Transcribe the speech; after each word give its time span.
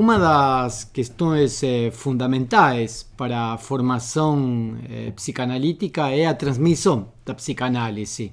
uma 0.00 0.18
das 0.18 0.84
questões 0.84 1.62
eh, 1.62 1.90
fundamentais 1.90 3.06
para 3.18 3.52
a 3.52 3.58
formação 3.58 4.78
eh, 4.88 5.10
psicanalítica 5.10 6.08
é 6.08 6.24
a 6.24 6.32
transmissão 6.32 7.12
da 7.22 7.34
psicanálise. 7.34 8.32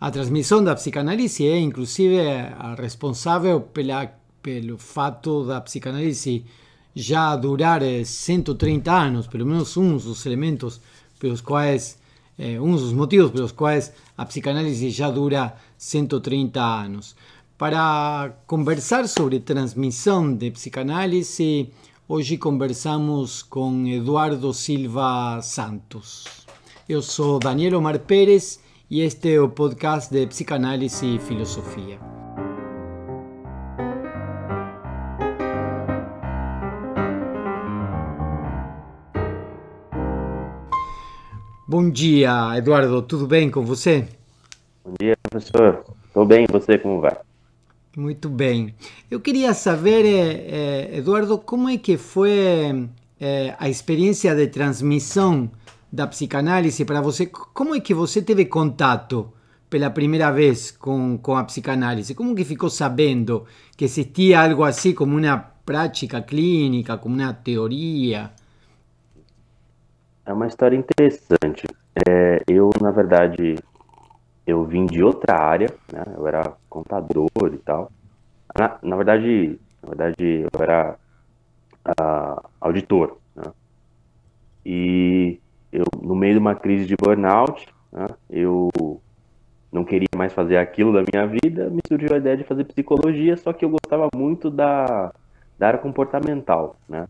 A 0.00 0.10
transmissão 0.10 0.64
da 0.64 0.74
psicanálise 0.74 1.46
é, 1.46 1.56
inclusive, 1.56 2.18
a 2.18 2.74
responsável 2.74 3.60
pela, 3.60 4.12
pelo 4.42 4.76
fato 4.76 5.44
da 5.44 5.60
psicanálise 5.60 6.44
já 6.96 7.36
durar 7.36 7.80
130 8.04 8.90
eh, 8.90 8.92
anos, 8.92 9.28
pelo 9.28 9.46
menos 9.46 9.76
um 9.76 9.96
dos 9.96 10.26
elementos 10.26 10.80
pelos 11.20 11.40
quais, 11.40 11.96
eh, 12.36 12.60
um 12.60 12.74
dos 12.74 12.92
motivos 12.92 13.30
pelos 13.30 13.52
quais 13.52 13.92
a 14.18 14.26
psicanálise 14.26 14.90
já 14.90 15.12
dura 15.12 15.54
130 15.78 16.60
anos. 16.60 17.14
Para 17.56 18.32
conversar 18.48 19.06
sobre 19.06 19.38
transmissão 19.38 20.34
de 20.34 20.50
psicanálise, 20.50 21.70
hoje 22.08 22.36
conversamos 22.36 23.44
com 23.44 23.86
Eduardo 23.86 24.52
Silva 24.52 25.40
Santos. 25.40 26.46
Eu 26.88 27.00
sou 27.00 27.38
Daniel 27.38 27.78
Omar 27.78 28.00
Pérez 28.00 28.58
e 28.90 29.02
este 29.02 29.36
é 29.36 29.40
o 29.40 29.48
podcast 29.48 30.12
de 30.12 30.26
Psicanálise 30.26 31.14
e 31.14 31.20
Filosofia. 31.20 32.00
Bom 41.68 41.88
dia, 41.88 42.58
Eduardo, 42.58 43.00
tudo 43.00 43.28
bem 43.28 43.48
com 43.48 43.64
você? 43.64 44.08
Bom 44.84 44.94
dia, 44.98 45.16
professor. 45.22 45.84
Estou 46.04 46.26
bem, 46.26 46.46
e 46.48 46.52
você 46.52 46.76
como 46.78 47.00
vai? 47.00 47.16
Muito 47.96 48.28
bem. 48.28 48.74
Eu 49.08 49.20
queria 49.20 49.54
saber, 49.54 50.04
eh, 50.04 50.90
eh, 50.94 50.98
Eduardo, 50.98 51.38
como 51.38 51.68
é 51.68 51.76
que 51.78 51.96
foi 51.96 52.88
eh, 53.20 53.54
a 53.58 53.68
experiência 53.68 54.34
de 54.34 54.48
transmissão 54.48 55.48
da 55.92 56.06
psicanálise 56.06 56.84
para 56.84 57.00
você? 57.00 57.26
Como 57.26 57.74
é 57.74 57.80
que 57.80 57.94
você 57.94 58.20
teve 58.20 58.46
contato 58.46 59.32
pela 59.70 59.90
primeira 59.90 60.32
vez 60.32 60.72
com, 60.72 61.16
com 61.18 61.36
a 61.36 61.44
psicanálise? 61.44 62.14
Como 62.16 62.34
que 62.34 62.44
ficou 62.44 62.68
sabendo 62.68 63.44
que 63.76 63.84
existia 63.84 64.40
algo 64.42 64.64
assim 64.64 64.92
como 64.92 65.16
uma 65.16 65.38
prática 65.64 66.20
clínica, 66.20 66.98
como 66.98 67.14
uma 67.14 67.32
teoria? 67.32 68.32
É 70.26 70.32
uma 70.32 70.48
história 70.48 70.76
interessante. 70.76 71.64
É, 72.08 72.42
eu, 72.48 72.70
na 72.80 72.90
verdade, 72.90 73.54
eu 74.46 74.64
vim 74.64 74.86
de 74.86 75.02
outra 75.02 75.36
área, 75.36 75.68
né? 75.92 76.02
Eu 76.16 76.26
era 76.26 76.52
contador 76.68 77.52
e 77.52 77.58
tal. 77.58 77.90
Na, 78.56 78.78
na 78.82 78.96
verdade, 78.96 79.58
na 79.82 79.88
verdade, 79.88 80.46
eu 80.52 80.62
era 80.62 80.96
uh, 81.88 82.48
auditor, 82.60 83.18
né? 83.34 83.44
E 84.64 85.40
eu, 85.72 85.84
no 86.00 86.14
meio 86.14 86.34
de 86.34 86.38
uma 86.38 86.54
crise 86.54 86.86
de 86.86 86.96
burnout, 86.96 87.66
né? 87.92 88.06
eu 88.30 88.70
não 89.70 89.84
queria 89.84 90.08
mais 90.16 90.32
fazer 90.32 90.56
aquilo 90.56 90.92
da 90.92 91.02
minha 91.02 91.26
vida, 91.26 91.68
me 91.68 91.80
surgiu 91.86 92.14
a 92.14 92.18
ideia 92.18 92.36
de 92.36 92.44
fazer 92.44 92.64
psicologia, 92.64 93.36
só 93.36 93.52
que 93.52 93.64
eu 93.64 93.68
gostava 93.68 94.08
muito 94.14 94.50
da, 94.50 95.12
da 95.58 95.68
área 95.68 95.78
comportamental, 95.78 96.76
né? 96.88 97.06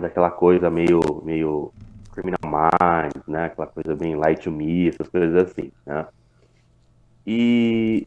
daquela 0.00 0.30
coisa 0.30 0.70
meio, 0.70 1.22
meio 1.24 1.72
Criminal 2.12 2.38
Minds, 2.44 3.26
né? 3.26 3.46
Aquela 3.46 3.66
coisa 3.66 3.96
bem 3.96 4.14
Light 4.14 4.42
to 4.42 4.50
Me, 4.50 4.88
essas 4.88 5.08
coisas 5.08 5.34
assim, 5.34 5.72
né? 5.86 6.06
E 7.26 8.06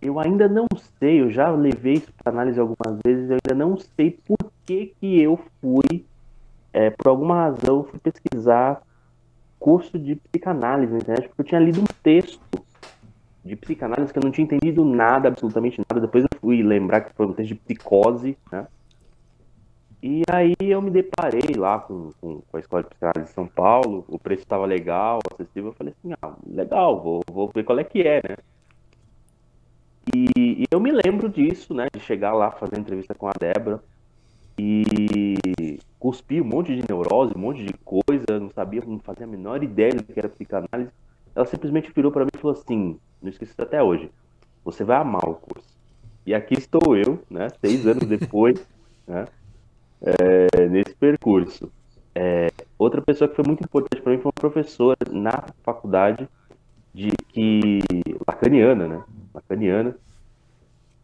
eu 0.00 0.18
ainda 0.18 0.48
não 0.48 0.66
sei, 0.98 1.20
eu 1.20 1.30
já 1.30 1.50
levei 1.50 1.94
isso 1.94 2.12
para 2.12 2.32
análise 2.32 2.58
algumas 2.58 2.98
vezes, 3.04 3.30
eu 3.30 3.38
ainda 3.44 3.64
não 3.64 3.76
sei 3.76 4.18
por 4.24 4.52
que 4.64 4.94
que 5.00 5.20
eu 5.20 5.38
fui, 5.60 6.04
é, 6.72 6.90
por 6.90 7.08
alguma 7.08 7.34
razão, 7.34 7.84
fui 7.84 7.98
pesquisar 8.00 8.82
curso 9.58 9.96
de 9.98 10.16
psicanálise 10.16 10.92
na 10.92 10.98
internet, 10.98 11.28
porque 11.28 11.42
eu 11.42 11.46
tinha 11.46 11.60
lido 11.60 11.80
um 11.80 11.86
texto 12.02 12.40
de 13.44 13.54
psicanálise 13.56 14.12
que 14.12 14.18
eu 14.18 14.22
não 14.24 14.30
tinha 14.30 14.44
entendido 14.44 14.84
nada, 14.84 15.28
absolutamente 15.28 15.80
nada. 15.88 16.00
Depois 16.00 16.24
eu 16.24 16.40
fui 16.40 16.62
lembrar 16.62 17.02
que 17.02 17.14
foi 17.14 17.26
um 17.26 17.32
texto 17.32 17.50
de 17.50 17.54
psicose, 17.56 18.36
né? 18.50 18.66
E 20.02 20.22
aí 20.28 20.56
eu 20.58 20.82
me 20.82 20.90
deparei 20.90 21.54
lá 21.56 21.78
com, 21.78 22.10
com, 22.20 22.40
com 22.40 22.56
a 22.56 22.60
Escola 22.60 22.82
de 22.82 22.88
Psicanálise 22.88 23.26
de 23.26 23.34
São 23.34 23.46
Paulo, 23.46 24.04
o 24.08 24.18
preço 24.18 24.42
estava 24.42 24.66
legal, 24.66 25.20
acessível, 25.32 25.70
eu 25.70 25.74
falei 25.74 25.94
assim, 25.96 26.12
ah, 26.20 26.34
legal, 26.44 27.00
vou, 27.00 27.20
vou 27.30 27.48
ver 27.54 27.62
qual 27.62 27.78
é 27.78 27.84
que 27.84 28.02
é, 28.02 28.20
né? 28.28 28.36
E, 30.12 30.26
e, 30.36 30.64
eu 30.68 30.80
me 30.80 30.90
lembro 30.90 31.28
disso, 31.28 31.72
né, 31.72 31.86
de 31.94 32.00
chegar 32.00 32.32
lá, 32.32 32.50
fazer 32.50 32.80
entrevista 32.80 33.14
com 33.14 33.28
a 33.28 33.32
Débora 33.38 33.80
e 34.58 35.78
cuspir 36.00 36.42
um 36.42 36.46
monte 36.46 36.74
de 36.74 36.84
neurose, 36.88 37.32
um 37.36 37.40
monte 37.40 37.64
de 37.64 37.72
coisa, 37.84 38.40
não 38.40 38.50
sabia, 38.50 38.82
não 38.84 38.98
fazia 38.98 39.24
a 39.24 39.28
menor 39.28 39.62
ideia 39.62 39.94
do 39.94 40.02
que 40.02 40.18
era 40.18 40.28
psicanálise. 40.28 40.90
Ela 41.34 41.46
simplesmente 41.46 41.92
virou 41.94 42.10
para 42.10 42.24
mim 42.24 42.30
e 42.34 42.38
falou 42.38 42.56
assim, 42.56 42.98
não 43.22 43.30
esqueci 43.30 43.54
até 43.56 43.80
hoje, 43.80 44.10
você 44.64 44.82
vai 44.82 44.96
amar 44.96 45.28
o 45.28 45.36
curso. 45.36 45.78
E 46.26 46.34
aqui 46.34 46.54
estou 46.54 46.96
eu, 46.96 47.20
né, 47.30 47.46
seis 47.60 47.86
anos 47.86 48.04
depois, 48.04 48.66
né, 49.06 49.26
é, 50.02 50.68
nesse 50.68 50.94
percurso. 50.94 51.70
É, 52.14 52.48
outra 52.78 53.00
pessoa 53.00 53.28
que 53.28 53.36
foi 53.36 53.44
muito 53.46 53.64
importante 53.64 54.02
para 54.02 54.12
mim 54.12 54.18
foi 54.18 54.28
uma 54.28 54.32
professora 54.32 54.98
na 55.10 55.44
faculdade 55.62 56.28
de 56.92 57.10
que 57.28 57.80
lacaniana, 58.26 58.86
né? 58.86 59.02
Lacaniana, 59.32 59.96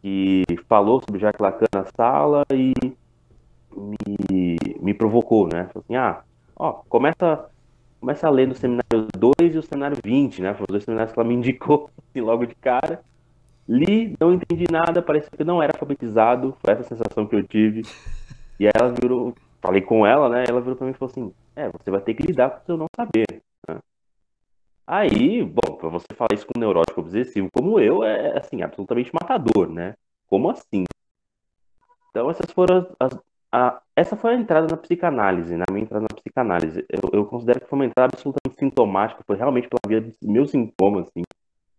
que 0.03 0.45
falou 0.69 1.01
sobre 1.01 1.21
Jacques 1.21 1.41
Lacan 1.41 1.67
na 1.73 1.85
sala 1.97 2.45
e 2.53 2.75
me, 3.75 4.57
me 4.81 4.95
provocou, 4.95 5.49
né? 5.49 5.69
Falou 5.73 5.85
assim, 5.85 5.97
ah, 5.97 6.23
ó, 6.55 6.73
começa, 6.89 7.49
começa 8.01 8.27
a 8.27 8.31
ler 8.31 8.49
no 8.49 8.55
seminário 8.55 9.07
2 9.17 9.55
e 9.55 9.59
o 9.59 9.63
seminário 9.63 9.97
20, 10.03 10.43
né? 10.43 10.53
Foram 10.53 10.67
os 10.69 10.73
dois 10.73 10.85
seminários 10.85 11.13
que 11.13 11.19
ela 11.19 11.29
me 11.29 11.35
indicou 11.35 11.91
assim, 12.11 12.21
logo 12.21 12.45
de 12.45 12.55
cara. 12.57 13.01
Li, 13.67 14.15
não 14.19 14.33
entendi 14.33 14.65
nada, 14.71 15.03
parecia 15.03 15.31
que 15.31 15.45
não 15.45 15.63
era 15.63 15.73
alfabetizado, 15.75 16.57
foi 16.63 16.73
essa 16.73 16.85
sensação 16.85 17.27
que 17.27 17.37
eu 17.37 17.43
tive. 17.47 17.83
E 18.59 18.67
aí 18.67 18.73
ela 18.75 18.93
virou, 18.93 19.35
falei 19.61 19.83
com 19.83 20.07
ela, 20.07 20.29
né? 20.29 20.45
Ela 20.49 20.61
virou 20.61 20.77
pra 20.77 20.87
mim 20.87 20.93
e 20.93 20.97
falou 20.97 21.11
assim: 21.11 21.35
É, 21.57 21.69
você 21.69 21.91
vai 21.91 22.01
ter 22.01 22.15
que 22.15 22.23
lidar 22.23 22.51
com 22.51 22.63
o 22.63 22.67
seu 22.67 22.77
não 22.77 22.87
saber. 22.97 23.43
Né? 23.69 23.79
Aí, 24.87 25.45
bom, 25.45 25.77
pra 25.77 25.89
você 25.89 26.07
falar 26.15 26.31
isso 26.33 26.47
com 26.47 26.59
um 26.59 26.61
neurótico 26.61 27.01
obsessivo 27.01 27.49
como 27.53 27.79
eu, 27.79 28.03
é 28.03 28.39
assim, 28.39 28.63
absolutamente 28.63 29.13
matador, 29.13 29.69
né? 29.69 29.95
Como 30.27 30.51
assim? 30.51 30.85
Então, 32.11 32.31
essas 32.31 32.51
foram 32.53 32.79
as. 32.99 33.13
as 33.13 33.21
a, 33.51 33.81
essa 33.97 34.17
foi 34.17 34.35
a 34.35 34.39
entrada 34.39 34.67
na 34.67 34.77
psicanálise, 34.77 35.57
na 35.57 35.65
minha 35.71 35.83
entrada 35.83 36.03
na 36.03 36.15
psicanálise. 36.15 36.85
Eu, 36.89 37.11
eu 37.13 37.25
considero 37.25 37.61
que 37.61 37.67
foi 37.67 37.79
uma 37.79 37.87
entrada 37.87 38.11
absolutamente 38.13 38.59
sintomática, 38.59 39.23
foi 39.27 39.37
realmente 39.37 39.69
pela 39.69 39.81
via 39.87 40.01
dos 40.01 40.15
meus 40.23 40.51
sintomas, 40.51 41.07
assim, 41.09 41.23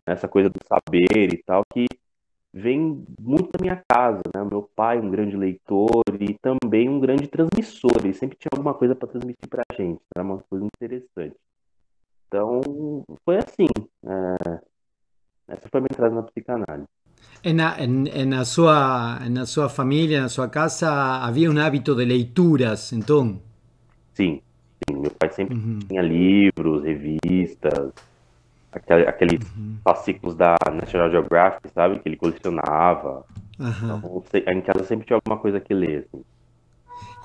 essa 0.05 0.27
coisa 0.27 0.49
do 0.49 0.59
saber 0.67 1.33
e 1.33 1.43
tal, 1.43 1.63
que 1.71 1.85
vem 2.53 3.05
muito 3.19 3.49
da 3.51 3.61
minha 3.61 3.83
casa, 3.87 4.21
né? 4.35 4.43
Meu 4.43 4.63
pai, 4.75 4.99
um 4.99 5.09
grande 5.09 5.35
leitor 5.37 6.03
e 6.19 6.35
também 6.41 6.89
um 6.89 6.99
grande 6.99 7.27
transmissor. 7.27 7.91
Ele 8.03 8.13
sempre 8.13 8.37
tinha 8.37 8.49
alguma 8.51 8.73
coisa 8.73 8.95
para 8.95 9.07
transmitir 9.07 9.47
para 9.49 9.63
a 9.71 9.75
gente. 9.75 10.01
Era 10.15 10.23
uma 10.23 10.39
coisa 10.49 10.65
interessante. 10.65 11.35
Então, 12.27 12.61
foi 13.23 13.37
assim. 13.37 13.67
É... 14.05 14.59
Essa 15.47 15.67
foi 15.67 15.79
a 15.79 15.81
minha 15.81 15.89
entrada 15.91 16.15
na 16.15 16.23
psicanálise. 16.23 16.87
E 17.43 17.53
na, 17.53 17.75
na, 18.25 18.45
sua, 18.45 19.19
na 19.29 19.45
sua 19.45 19.69
família, 19.69 20.21
na 20.21 20.29
sua 20.29 20.47
casa, 20.47 20.89
havia 20.91 21.49
um 21.49 21.57
hábito 21.57 21.95
de 21.95 22.05
leituras, 22.05 22.93
então? 22.93 23.41
Sim, 24.13 24.41
sim. 24.87 24.99
meu 24.99 25.11
pai 25.11 25.31
sempre 25.31 25.55
uhum. 25.55 25.79
tinha 25.87 26.01
livros, 26.01 26.83
revistas, 26.83 27.91
aquele, 28.71 29.07
aqueles 29.07 29.39
uhum. 29.55 29.77
fascículos 29.83 30.35
da 30.35 30.55
National 30.73 31.09
Geographic, 31.09 31.69
sabe? 31.73 31.99
Que 31.99 32.09
ele 32.09 32.17
colecionava. 32.17 33.25
Uhum. 33.59 33.97
Então, 33.97 34.23
em 34.47 34.61
casa 34.61 34.83
sempre 34.83 35.05
tinha 35.05 35.17
alguma 35.17 35.37
coisa 35.41 35.59
que 35.59 35.73
ler. 35.73 36.07
Assim. 36.07 36.23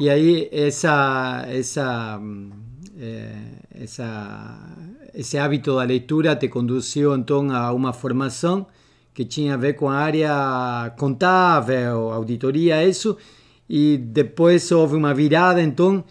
E 0.01 0.11
aí, 0.11 0.49
essa, 0.53 1.45
essa, 1.49 2.21
é, 2.99 3.33
essa, 3.83 4.77
esse 5.15 5.39
hábito 5.39 5.77
da 5.77 5.85
leitura 5.85 6.35
te 6.35 6.49
conduziu 6.49 7.15
então 7.15 7.51
a 7.53 7.73
uma 7.73 7.93
formação 7.93 8.67
que 9.13 9.25
tinha 9.25 9.55
a 9.55 9.57
ver 9.57 9.75
com 9.75 9.89
a 9.89 9.95
área 9.95 10.93
contábil, 10.99 12.11
auditoria, 12.11 12.85
isso, 12.85 13.17
e 13.69 13.97
depois 13.97 14.71
houve 14.73 14.97
uma 14.97 15.15
virada, 15.15 15.63
então 15.63 16.03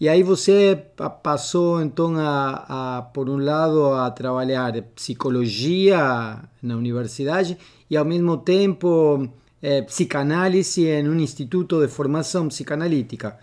e 0.00 0.08
aí 0.08 0.22
você 0.22 0.82
passou 1.22 1.82
então 1.82 2.16
a, 2.16 2.98
a, 2.98 3.02
por 3.02 3.28
um 3.28 3.36
lado 3.36 3.92
a 3.92 4.10
trabalhar 4.10 4.72
psicologia 4.94 6.42
na 6.62 6.74
universidade 6.74 7.58
e 7.90 7.98
ao 7.98 8.04
mesmo 8.04 8.38
tempo 8.38 9.28
eh, 9.60 9.82
psicanálise 9.82 10.86
em 10.86 11.06
um 11.06 11.20
instituto 11.20 11.82
de 11.82 11.88
formação 11.88 12.48
psicanalítica. 12.48 13.38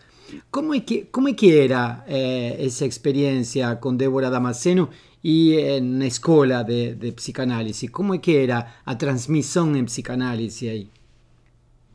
Como 0.49 0.73
é 0.73 0.79
que, 0.79 1.05
como 1.11 1.29
é 1.29 1.33
que 1.33 1.55
era 1.55 2.03
eh, 2.07 2.57
essa 2.65 2.87
experiência 2.87 3.75
com 3.75 3.95
Débora 3.95 4.31
Damasceno 4.31 4.89
e 5.23 5.57
eh, 5.59 5.79
na 5.79 6.07
escola 6.07 6.63
de, 6.63 6.95
de 6.95 7.11
psicanálise? 7.11 7.87
Como 7.87 8.15
é 8.15 8.17
que 8.17 8.35
era 8.35 8.65
a 8.83 8.95
transmissão 8.95 9.75
em 9.75 9.85
psicanálise 9.85 10.67
aí? 10.67 10.89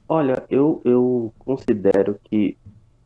Olha, 0.08 0.44
eu, 0.48 0.80
eu 0.84 1.32
considero 1.38 2.18
que 2.24 2.56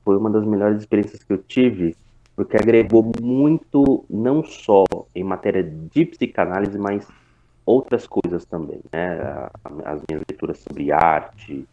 foi 0.07 0.17
uma 0.17 0.31
das 0.31 0.45
melhores 0.45 0.79
experiências 0.79 1.25
que 1.25 1.33
eu 1.33 1.39
tive, 1.39 1.97
porque 2.37 2.57
agregou 2.57 3.11
muito, 3.21 4.05
não 4.09 4.45
só 4.45 4.85
em 5.13 5.25
matéria 5.25 5.65
de 5.65 6.07
psicanálise, 6.07 6.79
mas 6.79 7.09
outras 7.65 8.07
coisas 8.07 8.45
também, 8.45 8.81
né? 8.93 9.49
As 9.85 10.01
minhas 10.09 10.23
leituras 10.29 10.59
sobre 10.59 10.93
arte 10.93 11.67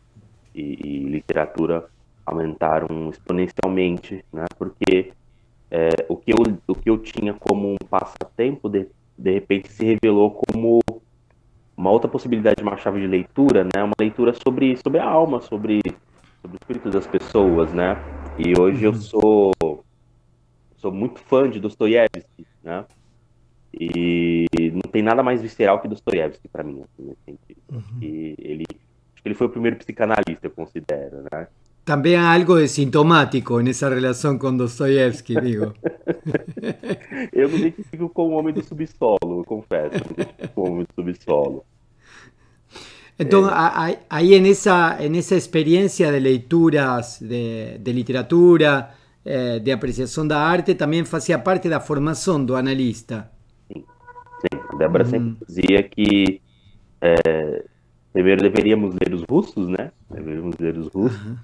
e, 0.55 0.61
e 0.83 1.03
literatura 1.09 1.85
aumentaram 2.25 3.11
exponencialmente, 3.11 4.25
né? 4.33 4.45
Porque 4.57 5.13
é, 5.69 5.89
o, 6.09 6.17
que 6.17 6.31
eu, 6.31 6.37
o 6.67 6.73
que 6.73 6.89
eu 6.89 6.97
tinha 6.97 7.35
como 7.35 7.73
um 7.73 7.87
passatempo, 7.87 8.67
de, 8.67 8.87
de 9.15 9.31
repente, 9.31 9.71
se 9.71 9.85
revelou 9.85 10.31
como 10.31 10.79
uma 11.77 11.91
outra 11.91 12.09
possibilidade 12.09 12.55
de 12.55 12.63
uma 12.63 12.77
chave 12.77 12.99
de 12.99 13.05
leitura, 13.05 13.63
né? 13.63 13.83
Uma 13.83 13.93
leitura 13.99 14.33
sobre, 14.33 14.75
sobre 14.77 14.99
a 14.99 15.05
alma, 15.07 15.39
sobre, 15.39 15.81
sobre 16.41 16.57
o 16.57 16.59
espírito 16.59 16.89
das 16.89 17.05
pessoas, 17.05 17.71
né? 17.71 17.95
E 18.37 18.59
hoje 18.59 18.83
eu 18.83 18.91
uhum. 18.91 19.01
sou 19.01 19.53
sou 20.77 20.91
muito 20.91 21.19
fã 21.21 21.49
de 21.49 21.59
Dostoiévski, 21.59 22.45
né? 22.61 22.85
E 23.73 24.45
não 24.73 24.91
tem 24.91 25.01
nada 25.01 25.23
mais 25.23 25.41
visceral 25.41 25.79
que 25.79 25.87
Dostoiévski 25.87 26.47
para 26.47 26.63
mim, 26.63 26.81
assim, 26.83 27.07
nesse 27.07 27.21
sentido. 27.25 27.61
Uhum. 27.71 28.01
E 28.01 28.35
ele, 28.37 28.65
acho 29.13 29.23
que 29.23 29.29
ele 29.29 29.35
foi 29.35 29.47
o 29.47 29.49
primeiro 29.49 29.77
psicanalista, 29.77 30.39
eu 30.43 30.51
considero, 30.51 31.23
né? 31.31 31.47
Também 31.85 32.15
há 32.15 32.33
algo 32.33 32.57
de 32.57 32.67
sintomático 32.67 33.59
nessa 33.61 33.89
relação 33.89 34.37
com 34.37 34.55
Dostoiévski, 34.55 35.39
digo. 35.39 35.73
eu 37.33 37.49
me 37.49 37.57
identifico 37.57 38.09
com 38.09 38.29
o 38.29 38.31
homem 38.31 38.53
do 38.53 38.63
subsolo, 38.63 39.17
eu 39.23 39.43
confesso, 39.45 40.03
com 40.53 40.61
o 40.61 40.71
homem 40.71 40.85
do 40.85 40.93
subsolo. 40.93 41.65
Então, 43.17 43.47
é. 43.47 43.99
aí 44.09 44.39
nessa, 44.39 44.97
nessa 45.09 45.35
experiência 45.35 46.11
de 46.11 46.19
leituras 46.19 47.19
de, 47.21 47.77
de 47.77 47.91
literatura, 47.91 48.89
eh, 49.23 49.59
de 49.59 49.71
apreciação 49.71 50.27
da 50.27 50.39
arte, 50.39 50.73
também 50.73 51.05
fazia 51.05 51.37
parte 51.37 51.69
da 51.69 51.79
formação 51.79 52.43
do 52.43 52.55
analista. 52.55 53.29
Sim, 53.67 53.83
sim. 54.41 54.59
a 54.73 54.75
Débora 54.75 55.05
sempre 55.05 55.37
dizia 55.47 55.83
que 55.83 56.41
é, 56.99 57.63
primeiro 58.11 58.41
deveríamos 58.41 58.95
ler 58.95 59.13
os 59.13 59.23
russos, 59.29 59.67
né? 59.67 59.91
Deveríamos 60.09 60.57
ler 60.57 60.77
os 60.77 60.87
russos. 60.87 61.25
Uhum 61.25 61.37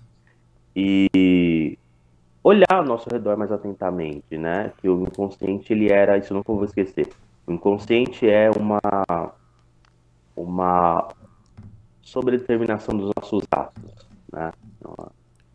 e 0.76 1.78
olhar 2.44 2.72
ao 2.72 2.86
nosso 2.86 3.10
redor 3.10 3.38
mais 3.38 3.52
atentamente, 3.52 4.38
né? 4.38 4.72
Que 4.78 4.88
o 4.88 5.04
inconsciente 5.04 5.74
ele 5.74 5.92
era, 5.92 6.18
isso 6.18 6.34
nunca 6.34 6.54
vou 6.54 6.64
esquecer. 6.64 7.10
O 7.46 7.52
inconsciente 7.52 8.30
é 8.30 8.50
uma 8.52 8.80
uma 10.36 11.10
sobredeterminação 12.10 12.98
dos 12.98 13.12
nossos 13.16 13.44
atos, 13.52 14.08
né? 14.32 14.52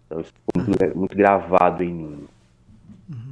Então 0.07 0.21
isso 0.21 0.33
ficou 0.33 0.65
muito, 0.65 0.99
muito 0.99 1.17
gravado 1.17 1.83
em 1.83 1.93
mim. 1.93 2.29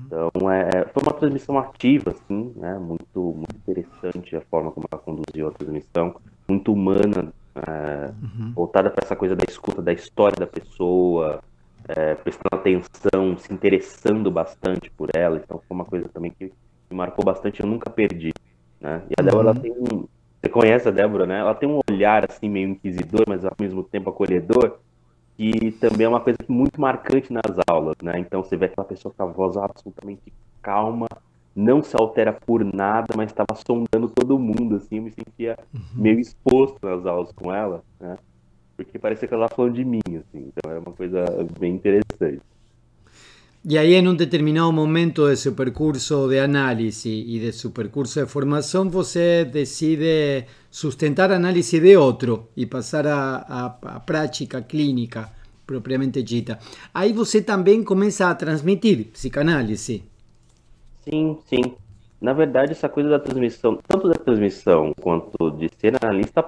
Então 0.07 0.51
é, 0.51 0.85
foi 0.93 1.03
uma 1.03 1.15
transmissão 1.15 1.59
ativa, 1.59 2.11
assim, 2.11 2.53
né? 2.57 2.79
Muito, 2.79 3.21
muito 3.21 3.57
interessante 3.57 4.37
a 4.37 4.41
forma 4.43 4.71
como 4.71 4.87
ela 4.91 5.01
conduziu 5.01 5.49
a 5.49 5.53
transmissão, 5.53 6.15
muito 6.47 6.73
humana, 6.73 7.33
é, 7.55 8.13
uhum. 8.23 8.53
voltada 8.55 8.91
para 8.91 9.05
essa 9.05 9.17
coisa 9.17 9.35
da 9.35 9.45
escuta 9.49 9.81
da 9.81 9.93
história 9.93 10.37
da 10.37 10.47
pessoa, 10.47 11.41
é, 11.89 12.15
prestando 12.15 12.55
atenção, 12.55 13.39
se 13.39 13.53
interessando 13.53 14.31
bastante 14.31 14.91
por 14.91 15.09
ela. 15.15 15.41
Então 15.43 15.61
foi 15.67 15.75
uma 15.75 15.85
coisa 15.85 16.09
também 16.09 16.31
que 16.31 16.47
me 16.91 16.97
marcou 16.97 17.25
bastante, 17.25 17.61
eu 17.61 17.67
nunca 17.67 17.89
perdi. 17.89 18.33
Né? 18.81 19.03
E 19.09 19.15
a 19.19 19.23
Débora, 19.23 19.51
ela 19.51 19.57
uhum. 19.57 19.63
tem 19.63 19.73
um. 19.73 20.09
Você 20.43 20.51
conhece 20.51 20.89
a 20.89 20.91
Débora, 20.91 21.25
né? 21.25 21.39
Ela 21.39 21.55
tem 21.55 21.69
um 21.69 21.81
olhar 21.89 22.29
assim 22.29 22.49
meio 22.49 22.71
inquisidor, 22.71 23.25
mas 23.29 23.45
ao 23.45 23.53
mesmo 23.61 23.85
tempo 23.85 24.11
acolhedor, 24.11 24.79
que 25.37 25.71
também 25.81 26.05
é 26.05 26.09
uma 26.09 26.21
coisa 26.21 26.39
muito 26.49 26.81
marcante 26.81 27.33
nas 27.33 27.57
aulas, 27.69 27.95
né? 28.03 28.19
Então 28.19 28.43
você 28.43 28.57
vê 28.57 28.67
aquela 28.67 28.87
pessoa 28.87 29.15
com 29.17 29.23
a 29.23 29.27
voz 29.27 29.57
absolutamente 29.57 30.33
calma, 30.61 31.07
não 31.55 31.81
se 31.81 31.95
altera 31.97 32.33
por 32.33 32.65
nada, 32.65 33.15
mas 33.17 33.31
estava 33.31 33.55
sondando 33.55 34.09
todo 34.13 34.39
mundo, 34.39 34.77
assim, 34.77 34.97
eu 34.97 35.03
me 35.03 35.13
sentia 35.13 35.57
uhum. 35.73 35.81
meio 35.95 36.19
exposto 36.19 36.79
nas 36.83 37.07
aulas 37.07 37.31
com 37.33 37.55
ela, 37.55 37.83
né? 38.01 38.17
porque 38.77 38.99
parecia 38.99 39.29
que 39.29 39.35
ela 39.35 39.45
estava 39.45 39.57
falando 39.57 39.75
de 39.75 39.85
mim, 39.85 40.01
assim, 40.09 40.49
então 40.49 40.71
era 40.71 40.81
uma 40.81 40.93
coisa 40.93 41.25
bem 41.59 41.75
interessante. 41.75 42.43
E 43.65 43.79
aí, 43.79 43.95
em 43.95 44.09
um 44.09 44.15
determinado 44.17 44.73
momento 44.73 45.29
de 45.29 45.37
seu 45.37 45.55
percurso 45.55 46.29
de 46.29 46.41
análise 46.41 47.09
e 47.09 47.39
de 47.39 47.53
seu 47.53 47.71
percurso 47.71 48.21
de 48.21 48.27
formação, 48.27 48.91
você 48.91 49.45
decide 49.45 50.47
sustentar 50.69 51.31
a 51.31 51.37
análise 51.37 51.79
de 51.79 51.97
outro 51.97 52.49
e 52.57 52.67
passar 52.67 53.07
à 53.07 54.03
prática 54.05 54.61
clínica 54.63 55.31
propriamente 55.65 56.25
dita. 56.25 56.59
Aí 56.93 57.13
você 57.13 57.41
também 57.41 57.85
começa 57.85 58.29
a 58.29 58.35
transmitir 58.35 59.13
psicanálise. 59.13 60.03
Sim, 61.05 61.39
sim. 61.47 61.77
Na 62.21 62.33
verdade, 62.33 62.73
essa 62.73 62.89
coisa 62.89 63.11
da 63.11 63.21
transmissão, 63.21 63.79
tanto 63.87 64.09
da 64.09 64.15
transmissão 64.15 64.93
quanto 65.01 65.53
de 65.53 65.71
ser 65.79 65.97
analista, 66.03 66.45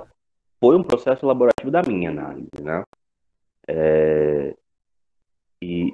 foi 0.61 0.77
um 0.77 0.83
processo 0.83 1.25
elaborativo 1.25 1.71
da 1.71 1.81
minha 1.83 2.11
análise, 2.11 2.49
né? 2.61 2.83
É, 3.67 4.04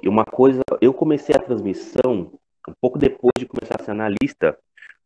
e 0.01 0.09
uma 0.09 0.25
coisa, 0.25 0.61
eu 0.79 0.93
comecei 0.93 1.35
a 1.35 1.39
transmissão 1.39 2.31
um 2.67 2.73
pouco 2.79 2.97
depois 2.97 3.33
de 3.37 3.45
começar 3.45 3.75
a 3.79 3.83
ser 3.83 3.91
analista, 3.91 4.57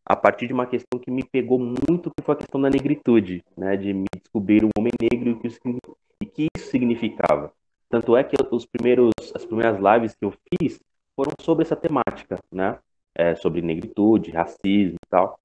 a 0.06 0.16
partir 0.16 0.48
de 0.48 0.54
uma 0.54 0.68
questão 0.68 1.00
que 1.00 1.10
me 1.10 1.24
pegou 1.24 1.58
muito, 1.58 2.12
que 2.12 2.24
foi 2.24 2.36
a 2.36 2.38
questão 2.38 2.62
da 2.62 2.70
negritude, 2.70 3.44
né? 3.58 3.76
De 3.76 3.94
me 3.94 4.06
descobrir 4.22 4.64
um 4.64 4.70
homem 4.78 4.92
negro 5.02 5.40
e 5.44 5.96
e 6.22 6.26
que 6.26 6.48
isso 6.56 6.68
significava. 6.68 7.52
Tanto 7.90 8.16
é 8.16 8.24
que 8.24 8.36
os 8.52 8.66
primeiros, 8.66 9.12
as 9.34 9.46
primeiras 9.46 9.78
lives 9.80 10.16
que 10.16 10.26
eu 10.26 10.32
fiz 10.32 10.80
foram 11.16 11.32
sobre 11.42 11.64
essa 11.64 11.76
temática, 11.76 12.38
né? 12.52 12.78
É, 13.16 13.36
sobre 13.36 13.62
negritude, 13.62 14.32
racismo 14.32 14.96
e 14.96 15.10
tal 15.10 15.40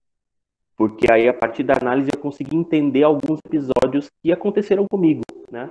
porque 0.80 1.12
aí 1.12 1.28
a 1.28 1.34
partir 1.34 1.62
da 1.62 1.76
análise 1.76 2.08
eu 2.10 2.18
consegui 2.18 2.56
entender 2.56 3.02
alguns 3.02 3.38
episódios 3.44 4.08
que 4.22 4.32
aconteceram 4.32 4.86
comigo, 4.90 5.20
né? 5.52 5.68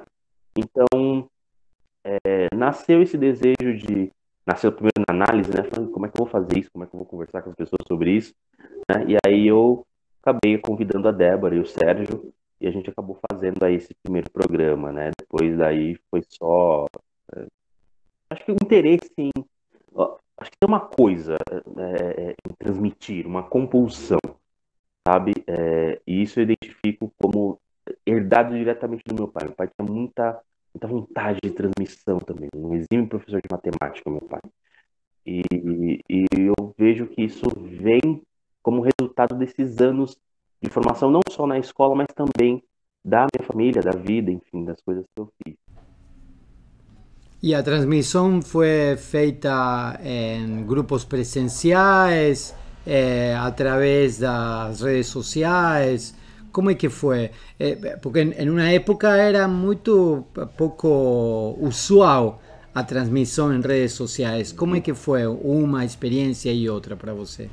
Então 0.56 1.28
é, 2.26 2.48
nasceu 2.56 3.02
esse 3.02 3.18
desejo 3.18 3.76
de 3.78 4.12
nasceu 4.46 4.72
primeiro 4.72 5.04
na 5.08 5.14
análise, 5.14 5.52
né? 5.52 5.64
Falando 5.64 5.92
como 5.92 6.06
é 6.06 6.10
que 6.10 6.20
eu 6.20 6.26
vou 6.26 6.32
fazer 6.32 6.58
isso, 6.58 6.72
como 6.72 6.84
é 6.84 6.88
que 6.88 6.96
eu 6.96 7.00
vou 7.00 7.08
conversar 7.08 7.42
com 7.42 7.50
as 7.50 7.56
pessoas 7.56 7.86
sobre 7.88 8.12
isso, 8.12 8.34
né? 8.90 9.06
E 9.08 9.18
aí 9.26 9.48
eu 9.48 9.86
acabei 10.22 10.58
convidando 10.58 11.08
a 11.08 11.12
Débora 11.12 11.56
e 11.56 11.60
o 11.60 11.66
Sérgio 11.66 12.34
e 12.60 12.68
a 12.68 12.72
gente 12.72 12.89
acabou 12.89 13.20
fazendo 13.30 13.63
aí 13.63 13.75
esse 13.75 13.94
primeiro 14.04 14.30
programa, 14.32 14.92
né? 14.92 15.12
Depois 15.20 15.58
daí 15.58 15.98
foi 16.10 16.24
só 16.28 16.88
é, 17.36 17.46
acho 18.32 18.46
que 18.46 18.51
o 18.51 18.56
interesse 18.56 19.12
em 19.18 19.32
acho 20.38 20.51
que 20.51 20.58
tem 20.58 20.68
uma 20.68 20.80
coisa 20.80 21.38
é, 21.78 22.30
é 22.30 22.36
em 22.48 22.54
transmitir, 22.58 23.28
uma 23.28 23.44
compulsão 23.44 24.20
sabe? 25.10 25.34
É, 25.48 26.01
e 26.06 26.22
isso 26.22 26.39
eu 26.39 26.44
identifico 26.44 27.12
como 27.18 27.60
herdado 28.06 28.56
diretamente 28.56 29.04
do 29.06 29.16
meu 29.16 29.28
pai. 29.28 29.46
Meu 29.46 29.56
pai 29.56 29.68
tinha 29.68 29.92
muita, 29.92 30.39
muita 30.79 30.88
vontade 30.88 31.39
de 31.43 31.51
transmissão 31.51 32.19
também, 32.19 32.48
um 32.55 32.74
exímio 32.74 33.07
professor 33.07 33.41
de 33.41 33.48
matemática, 33.51 34.09
meu 34.09 34.21
pai. 34.21 34.39
E, 35.25 35.41
e, 36.09 36.25
eu 36.31 36.74
vejo 36.77 37.07
que 37.07 37.24
isso 37.24 37.45
vem 37.59 38.21
como 38.63 38.81
resultado 38.81 39.36
desses 39.36 39.79
anos 39.79 40.17
de 40.62 40.69
formação, 40.69 41.12
não 41.12 41.21
só 41.29 41.45
na 41.45 41.59
escola, 41.59 41.95
mas 41.95 42.07
também 42.15 42.63
da 43.03 43.27
minha 43.33 43.45
família, 43.45 43.81
da 43.81 43.91
vida, 43.91 44.31
enfim, 44.31 44.63
das 44.65 44.81
coisas 44.81 45.03
que 45.15 45.21
eu 45.21 45.29
fiz. 45.43 45.55
E 47.41 47.55
a 47.55 47.63
transmissão 47.63 48.41
foi 48.41 48.98
feita 48.98 50.00
em 50.03 50.65
grupos 50.65 51.05
presenciais, 51.05 52.55
eh, 52.86 53.33
a 53.36 53.50
través 53.51 54.19
das 54.19 54.81
redes 54.81 55.07
sociais? 55.07 56.13
Como 56.51 56.70
é 56.72 56.75
que 56.75 56.89
foi? 56.89 57.32
Eh, 57.60 57.98
porque 58.01 58.22
em 58.22 58.50
uma 58.50 58.70
época 58.70 59.15
era 59.15 59.48
muito 59.48 60.25
pouco 60.58 61.56
usual 61.60 62.41
a 62.74 62.84
transmissão 62.84 63.53
em 63.53 63.62
redes 63.62 63.94
sociais. 63.94 64.51
Como 64.51 64.75
é 64.75 64.82
que 64.82 64.94
foi 64.94 65.25
uma 65.25 65.86
experiência 65.86 66.51
e 66.51 66.70
outra 66.70 66.96
para 66.96 67.13
você? 67.13 67.50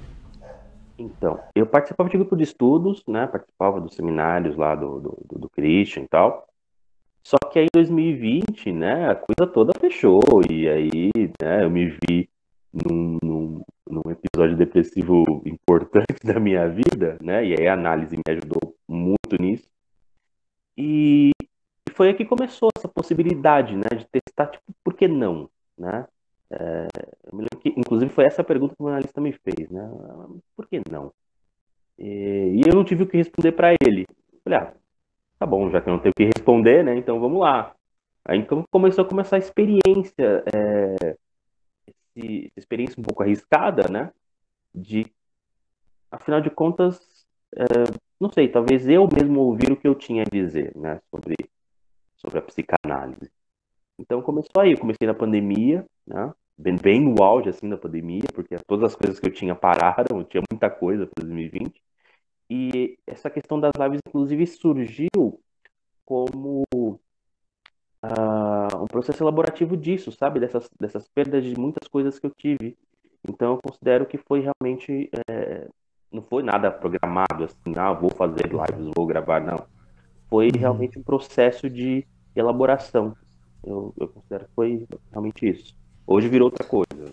Então, 0.99 1.39
eu 1.55 1.67
participava 1.67 2.09
de 2.09 2.17
grupo 2.17 2.37
de 2.37 2.45
estudos, 2.45 3.03
né? 3.07 3.27
Participava 3.27 3.81
dos 3.81 3.95
seminários 3.95 4.57
lá 4.57 4.75
do, 4.75 5.01
do, 5.01 5.39
do 5.41 5.49
Christian 5.51 6.05
e 6.05 6.09
tal. 6.09 6.47
Só 7.27 7.37
que 7.51 7.59
aí 7.59 7.65
em 7.65 7.75
2020, 7.75 8.71
né, 8.71 9.11
a 9.11 9.17
coisa 9.17 9.53
toda 9.53 9.73
fechou. 9.81 10.23
E 10.49 10.69
aí, 10.69 11.11
né, 11.43 11.65
eu 11.65 11.71
me 11.71 11.87
vi 11.89 12.29
num, 12.73 13.19
num, 13.21 13.63
num, 13.89 14.03
episódio 14.11 14.57
depressivo 14.57 15.43
importante 15.45 16.19
da 16.25 16.39
minha 16.41 16.69
vida, 16.69 17.19
né? 17.21 17.45
E 17.45 17.55
aí 17.59 17.69
a 17.69 17.75
análise 17.75 18.17
me 18.17 18.23
ajudou 18.29 18.77
muito 18.89 19.41
nisso. 19.41 19.69
E 20.77 21.31
foi 21.93 22.09
aí 22.09 22.15
que 22.15 22.25
começou 22.25 22.69
essa 22.77 22.89
possibilidade, 22.89 23.77
né? 23.77 23.89
De 23.97 24.07
testar, 24.07 24.49
tipo, 24.49 24.65
por 24.85 24.95
que 24.95 25.09
não, 25.09 25.49
né? 25.79 26.07
É, 26.51 26.87
eu 27.25 27.37
me 27.37 27.43
lembro 27.43 27.59
que, 27.59 27.69
inclusive, 27.77 28.11
foi 28.13 28.25
essa 28.25 28.45
pergunta 28.45 28.75
que 28.77 28.83
o 28.83 28.89
analista 28.89 29.21
me 29.21 29.33
fez, 29.33 29.71
né? 29.71 29.83
Por 30.55 30.67
que 30.69 30.81
não? 30.91 31.13
E, 31.99 32.61
e 32.61 32.69
eu 32.69 32.75
não 32.75 32.85
tive 32.85 33.05
o 33.05 33.07
que 33.09 33.17
responder 33.17 33.53
para 33.53 33.75
ele. 33.85 34.07
Falei, 34.45 34.59
ah, 34.59 34.75
tá 35.39 35.47
bom, 35.47 35.71
já 35.71 35.81
que 35.81 35.89
eu 35.89 35.95
não 35.95 36.01
tenho 36.01 36.13
o 36.13 36.15
que 36.15 36.25
responder, 36.25 36.85
né? 36.85 36.97
Então 36.97 37.19
vamos 37.21 37.41
lá. 37.41 37.75
Aí, 38.25 38.39
então 38.39 38.65
começou 38.71 39.05
a 39.05 39.09
começar 39.09 39.37
a 39.37 39.39
experiência, 39.39 40.45
é, 40.55 41.17
esse, 42.17 42.53
experiência 42.57 42.99
um 42.99 43.03
pouco 43.03 43.23
arriscada, 43.23 43.89
né? 43.89 44.13
De, 44.75 45.07
afinal 46.11 46.41
de 46.41 46.51
contas, 46.51 46.99
é, 47.55 47.65
não 48.19 48.31
sei, 48.31 48.49
talvez 48.49 48.89
eu 48.89 49.07
mesmo 49.13 49.41
ouvir 49.41 49.73
o 49.73 49.77
que 49.77 49.87
eu 49.87 49.95
tinha 49.95 50.23
a 50.23 50.31
dizer, 50.31 50.75
né? 50.77 51.01
Sobre, 51.11 51.37
sobre 52.17 52.39
a 52.39 52.43
psicanálise. 52.43 53.31
Então 53.99 54.23
começou 54.23 54.61
aí, 54.61 54.73
eu 54.73 54.79
comecei 54.79 55.07
na 55.07 55.15
pandemia, 55.15 55.85
né? 56.07 56.33
Bem, 56.59 56.77
bem 56.77 57.01
no 57.01 57.23
auge 57.23 57.51
assim 57.51 57.69
da 57.69 57.77
pandemia, 57.77 58.25
porque 58.35 58.57
todas 58.67 58.93
as 58.93 58.97
coisas 58.97 59.21
que 59.21 59.27
eu 59.27 59.33
tinha 59.33 59.55
pararam, 59.55 60.19
eu 60.19 60.25
tinha 60.25 60.43
muita 60.51 60.71
coisa 60.71 61.07
para 61.07 61.25
2020. 61.25 61.83
E 62.49 62.99
essa 63.07 63.29
questão 63.29 63.61
das 63.61 63.73
lives, 63.79 64.01
inclusive, 64.07 64.47
surgiu 64.47 65.41
como 66.05 66.65
uh, 68.03 68.46
um 68.75 68.87
processo 68.87 69.23
elaborativo 69.23 69.77
disso, 69.77 70.13
sabe? 70.13 70.41
Dessas, 70.41 70.69
dessas 70.79 71.09
perdas 71.09 71.45
de 71.45 71.59
muitas 71.59 71.89
coisas 71.89 72.19
que 72.19 72.27
eu 72.27 72.31
tive. 72.31 72.77
Então, 73.29 73.55
eu 73.55 73.61
considero 73.63 74.07
que 74.07 74.19
foi 74.19 74.41
realmente. 74.41 75.11
É, 75.29 75.69
não 76.13 76.23
foi 76.23 76.43
nada 76.43 76.71
programado 76.71 77.45
assim, 77.45 77.75
ah, 77.77 77.93
vou 77.93 78.11
fazer 78.11 78.47
lives, 78.47 78.91
vou 78.95 79.07
gravar, 79.07 79.41
não. 79.41 79.67
Foi 80.29 80.47
uhum. 80.47 80.59
realmente 80.59 80.99
um 80.99 81.03
processo 81.03 81.69
de 81.69 82.07
elaboração. 82.35 83.15
Eu, 83.65 83.93
eu 83.99 84.09
considero 84.09 84.45
que 84.45 84.55
foi 84.55 84.87
realmente 85.11 85.49
isso. 85.49 85.77
Hoje 86.07 86.29
virou 86.29 86.47
outra 86.47 86.65
coisa. 86.65 87.13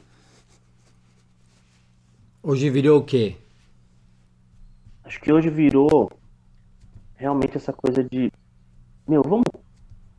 Hoje 2.42 2.70
virou 2.70 3.00
o 3.00 3.04
quê? 3.04 3.36
Acho 5.04 5.20
que 5.20 5.34
hoje 5.34 5.50
virou 5.50 6.12
realmente 7.16 7.58
essa 7.58 7.74
coisa 7.74 8.04
de 8.04 8.32
meu, 9.08 9.22
vamos, 9.22 9.44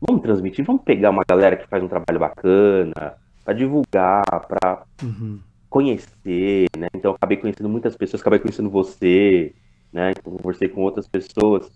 vamos 0.01 0.21
transmitir, 0.21 0.65
vamos 0.65 0.83
pegar 0.83 1.09
uma 1.09 1.23
galera 1.27 1.55
que 1.55 1.67
faz 1.67 1.83
um 1.83 1.87
trabalho 1.87 2.19
bacana, 2.19 3.15
para 3.45 3.53
divulgar, 3.53 4.23
para 4.47 4.83
uhum. 5.03 5.39
conhecer, 5.69 6.67
né? 6.75 6.87
Então 6.93 7.13
acabei 7.13 7.37
conhecendo 7.37 7.69
muitas 7.69 7.95
pessoas, 7.95 8.21
acabei 8.21 8.39
conhecendo 8.39 8.69
você, 8.69 9.53
né? 9.93 10.11
Então, 10.11 10.33
conversei 10.33 10.67
com 10.67 10.81
outras 10.81 11.07
pessoas 11.07 11.71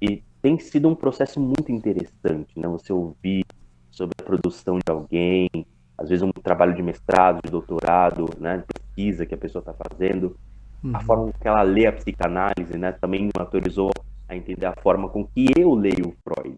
e 0.00 0.22
tem 0.42 0.58
sido 0.58 0.88
um 0.88 0.94
processo 0.94 1.40
muito 1.40 1.70
interessante, 1.70 2.58
né? 2.58 2.66
Você 2.68 2.92
ouvir 2.92 3.44
sobre 3.90 4.14
a 4.20 4.24
produção 4.24 4.78
de 4.78 4.90
alguém, 4.90 5.48
às 5.96 6.08
vezes 6.08 6.22
um 6.22 6.32
trabalho 6.32 6.74
de 6.74 6.82
mestrado, 6.82 7.40
de 7.44 7.50
doutorado, 7.50 8.28
né? 8.38 8.58
De 8.58 8.64
pesquisa 8.64 9.24
que 9.24 9.34
a 9.34 9.38
pessoa 9.38 9.60
está 9.60 9.72
fazendo, 9.72 10.36
uhum. 10.82 10.96
a 10.96 11.00
forma 11.00 11.32
que 11.32 11.46
ela 11.46 11.62
lê 11.62 11.86
a 11.86 11.92
psicanálise, 11.92 12.76
né? 12.76 12.90
Também 12.92 13.22
me 13.22 13.30
autorizou 13.38 13.92
a 14.28 14.34
entender 14.34 14.66
a 14.66 14.74
forma 14.74 15.08
com 15.08 15.24
que 15.24 15.46
eu 15.56 15.72
leio 15.72 16.16
Freud? 16.24 16.56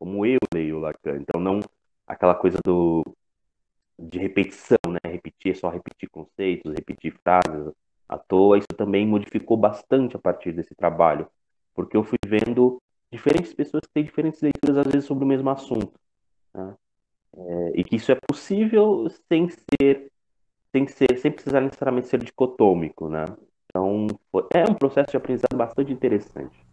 Como 0.00 0.24
eu 0.24 0.38
leio 0.52 0.80
Lacan. 0.80 1.18
Então, 1.18 1.38
não 1.40 1.60
aquela 2.06 2.34
coisa 2.34 2.58
do 2.64 3.04
de 3.98 4.18
repetição, 4.18 4.78
né? 4.88 4.98
Repetir, 5.04 5.54
só 5.54 5.68
repetir 5.68 6.08
conceitos, 6.08 6.72
repetir 6.72 7.14
frases 7.22 7.70
à 8.08 8.16
toa. 8.16 8.56
Isso 8.56 8.66
também 8.74 9.06
modificou 9.06 9.58
bastante 9.58 10.16
a 10.16 10.18
partir 10.18 10.52
desse 10.52 10.74
trabalho, 10.74 11.28
porque 11.74 11.96
eu 11.96 12.02
fui 12.02 12.18
vendo 12.26 12.80
diferentes 13.12 13.52
pessoas 13.52 13.82
que 13.82 13.92
têm 13.92 14.04
diferentes 14.04 14.40
leituras, 14.40 14.78
às 14.78 14.86
vezes, 14.90 15.06
sobre 15.06 15.24
o 15.24 15.28
mesmo 15.28 15.50
assunto. 15.50 15.92
Né? 16.54 16.74
É, 17.36 17.72
e 17.80 17.84
que 17.84 17.96
isso 17.96 18.10
é 18.10 18.16
possível 18.26 19.06
sem 19.28 19.50
ser, 19.50 20.10
sem 20.72 20.86
ser, 20.88 21.18
sem 21.18 21.30
precisar 21.30 21.60
necessariamente 21.60 22.08
ser 22.08 22.18
dicotômico, 22.18 23.08
né? 23.08 23.26
Então, 23.66 24.06
é 24.52 24.64
um 24.64 24.74
processo 24.74 25.10
de 25.10 25.16
aprendizado 25.16 25.56
bastante 25.56 25.92
interessante. 25.92 26.69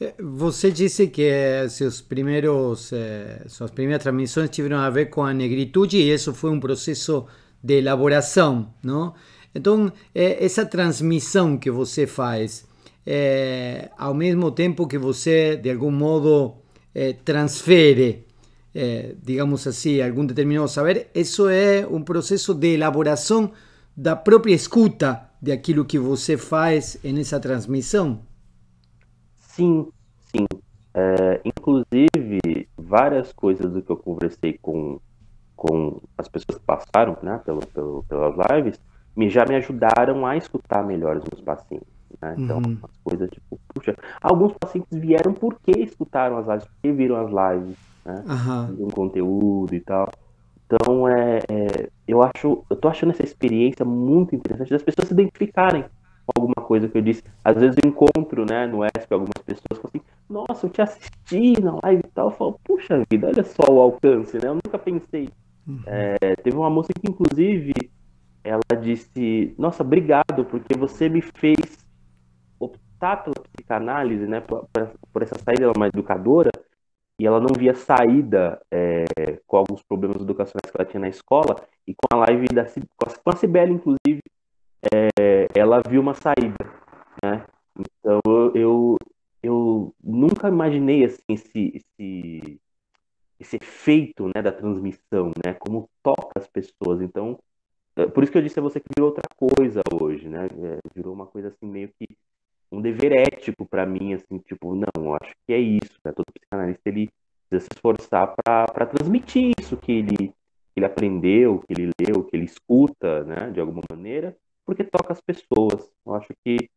Eh, 0.00 0.14
você 0.18 0.70
disse 0.70 1.08
que 1.08 1.68
seus 1.68 2.00
primeiros, 2.00 2.92
eh, 2.92 3.44
suas 3.48 3.70
primeiras 3.70 4.02
transmissões 4.02 4.48
tiveram 4.50 4.78
a 4.78 4.88
ver 4.90 5.06
com 5.06 5.22
a 5.24 5.34
negritude 5.34 5.98
e 5.98 6.10
isso 6.12 6.32
foi 6.32 6.50
um 6.50 6.58
processo 6.58 7.26
de 7.62 7.74
elaboração, 7.78 8.72
não? 8.82 9.14
Então, 9.54 9.92
eh, 10.14 10.42
essa 10.44 10.64
transmissão 10.64 11.58
que 11.58 11.70
você 11.70 12.06
faz, 12.06 12.66
eh, 13.06 13.90
ao 13.98 14.14
mesmo 14.14 14.50
tempo 14.50 14.86
que 14.86 14.96
você, 14.98 15.56
de 15.56 15.70
algum 15.70 15.90
modo, 15.90 16.54
eh, 16.94 17.14
transfere, 17.24 18.26
eh, 18.74 19.14
digamos 19.22 19.66
assim, 19.66 20.00
algum 20.00 20.24
determinado 20.24 20.68
saber, 20.68 21.08
isso 21.14 21.48
é 21.48 21.86
um 21.86 22.02
processo 22.02 22.54
de 22.54 22.74
elaboração 22.74 23.52
da 23.96 24.16
própria 24.16 24.54
escuta 24.54 25.28
de 25.42 25.52
aquilo 25.52 25.84
que 25.84 25.98
você 25.98 26.36
faz 26.36 26.98
nessa 27.02 27.40
transmissão? 27.40 28.29
Sim, 29.50 29.88
sim. 30.20 30.46
É, 30.94 31.40
inclusive, 31.44 32.68
várias 32.76 33.32
coisas 33.32 33.70
do 33.72 33.82
que 33.82 33.90
eu 33.90 33.96
conversei 33.96 34.58
com, 34.60 35.00
com 35.56 36.00
as 36.16 36.28
pessoas 36.28 36.58
que 36.58 36.64
passaram 36.64 37.16
né, 37.22 37.40
pelo, 37.44 37.60
pelo, 37.66 38.04
pelas 38.08 38.34
lives 38.50 38.80
me, 39.16 39.28
já 39.28 39.44
me 39.44 39.56
ajudaram 39.56 40.24
a 40.24 40.36
escutar 40.36 40.84
melhor 40.84 41.16
os 41.16 41.24
meus 41.24 41.40
pacientes. 41.42 41.88
Né? 42.20 42.34
Então, 42.38 42.58
uhum. 42.58 42.78
as 42.82 42.96
coisas 43.02 43.30
tipo, 43.30 43.60
puxa, 43.74 43.96
alguns 44.20 44.52
pacientes 44.52 44.98
vieram 44.98 45.32
porque 45.32 45.72
escutaram 45.72 46.38
as 46.38 46.46
lives, 46.46 46.64
porque 46.64 46.92
viram 46.92 47.16
as 47.16 47.28
lives, 47.28 47.76
né? 48.04 48.24
Uhum. 48.26 48.86
Um 48.86 48.88
conteúdo 48.88 49.74
e 49.74 49.80
tal. 49.80 50.08
Então, 50.66 51.08
é, 51.08 51.38
é, 51.48 51.88
eu 52.06 52.22
acho, 52.22 52.64
eu 52.70 52.76
tô 52.76 52.88
achando 52.88 53.10
essa 53.10 53.24
experiência 53.24 53.84
muito 53.84 54.34
interessante 54.34 54.70
das 54.70 54.82
pessoas 54.82 55.08
se 55.08 55.14
identificarem 55.14 55.84
alguma 56.36 56.66
coisa 56.66 56.88
que 56.88 56.96
eu 56.96 57.02
disse. 57.02 57.22
Às 57.44 57.56
vezes 57.56 57.76
eu 57.82 57.88
encontro, 57.88 58.44
né, 58.48 58.66
no 58.66 58.84
ESP 58.84 59.12
algumas 59.12 59.42
pessoas 59.44 59.78
falam 59.78 59.90
assim, 59.94 60.02
nossa, 60.28 60.66
eu 60.66 60.70
te 60.70 60.80
assisti 60.80 61.60
na 61.60 61.78
live 61.82 62.02
e 62.04 62.10
tal. 62.10 62.28
Eu 62.28 62.36
falo, 62.36 62.60
puxa 62.64 63.02
vida, 63.10 63.26
olha 63.26 63.44
só 63.44 63.64
o 63.70 63.80
alcance, 63.80 64.36
né? 64.38 64.48
Eu 64.48 64.54
nunca 64.54 64.78
pensei. 64.78 65.28
Uhum. 65.66 65.82
É, 65.86 66.36
teve 66.36 66.56
uma 66.56 66.70
moça 66.70 66.92
que, 66.92 67.10
inclusive, 67.10 67.72
ela 68.44 68.80
disse, 68.80 69.54
nossa, 69.58 69.82
obrigado, 69.82 70.44
porque 70.48 70.76
você 70.76 71.08
me 71.08 71.20
fez 71.20 71.84
optar 72.58 73.24
pela 73.24 73.34
psicanálise, 73.34 74.26
né, 74.26 74.40
por, 74.40 74.66
por 75.12 75.22
essa 75.22 75.36
saída, 75.44 75.72
uma 75.76 75.88
educadora, 75.88 76.50
e 77.18 77.26
ela 77.26 77.40
não 77.40 77.54
via 77.54 77.74
saída 77.74 78.60
é, 78.70 79.04
com 79.46 79.56
alguns 79.56 79.82
problemas 79.82 80.16
educacionais 80.22 80.70
que 80.70 80.76
ela 80.80 80.88
tinha 80.88 81.00
na 81.00 81.08
escola, 81.08 81.56
e 81.86 81.94
com 81.94 82.06
a 82.12 82.24
live 82.26 82.46
da 82.54 82.64
com 82.64 83.30
a 83.30 83.36
Cibele, 83.36 83.72
inclusive, 83.72 84.20
é, 84.92 85.46
ela 85.54 85.82
viu 85.86 86.00
uma 86.00 86.14
saída, 86.14 86.64
né? 87.22 87.44
Então 87.78 88.20
eu, 88.54 88.96
eu 89.42 89.94
nunca 90.02 90.48
imaginei 90.48 91.04
assim 91.04 91.22
esse, 91.28 91.72
esse, 91.76 92.60
esse 93.38 93.56
efeito 93.56 94.26
né, 94.34 94.42
da 94.42 94.52
transmissão, 94.52 95.32
né? 95.44 95.54
Como 95.54 95.88
toca 96.02 96.38
as 96.38 96.46
pessoas. 96.46 97.00
Então, 97.00 97.38
é, 97.96 98.06
por 98.06 98.22
isso 98.22 98.32
que 98.32 98.38
eu 98.38 98.42
disse 98.42 98.58
a 98.58 98.62
você 98.62 98.80
que 98.80 98.88
virou 98.94 99.10
outra 99.10 99.28
coisa 99.36 99.82
hoje, 100.00 100.28
né? 100.28 100.46
É, 100.46 100.78
virou 100.94 101.12
uma 101.12 101.26
coisa 101.26 101.48
assim 101.48 101.66
meio 101.66 101.88
que 101.98 102.06
um 102.72 102.80
dever 102.80 103.12
ético 103.12 103.66
para 103.66 103.84
mim, 103.84 104.14
assim, 104.14 104.38
tipo, 104.38 104.74
não, 104.74 105.14
acho 105.20 105.34
que 105.46 105.52
é 105.52 105.58
isso, 105.58 105.98
né? 106.04 106.12
Todo 106.12 106.26
psicanalista 106.32 106.88
ele 106.88 107.10
precisa 107.48 107.68
se 107.68 107.76
esforçar 107.76 108.34
para 108.36 108.86
transmitir 108.86 109.52
isso 109.60 109.76
que 109.76 109.90
ele, 109.90 110.16
que 110.16 110.76
ele 110.76 110.86
aprendeu, 110.86 111.58
que 111.66 111.72
ele 111.72 111.90
leu, 112.00 112.24
que 112.24 112.36
ele 112.36 112.44
escuta, 112.44 113.24
né? 113.24 113.50
De 113.50 113.60
alguma 113.60 113.82
maneira 113.90 114.36
porque 114.70 114.84
toca 114.84 115.12
as 115.12 115.20
pessoas. 115.20 115.90
Eu 116.06 116.14
acho 116.14 116.32
que 116.44 116.70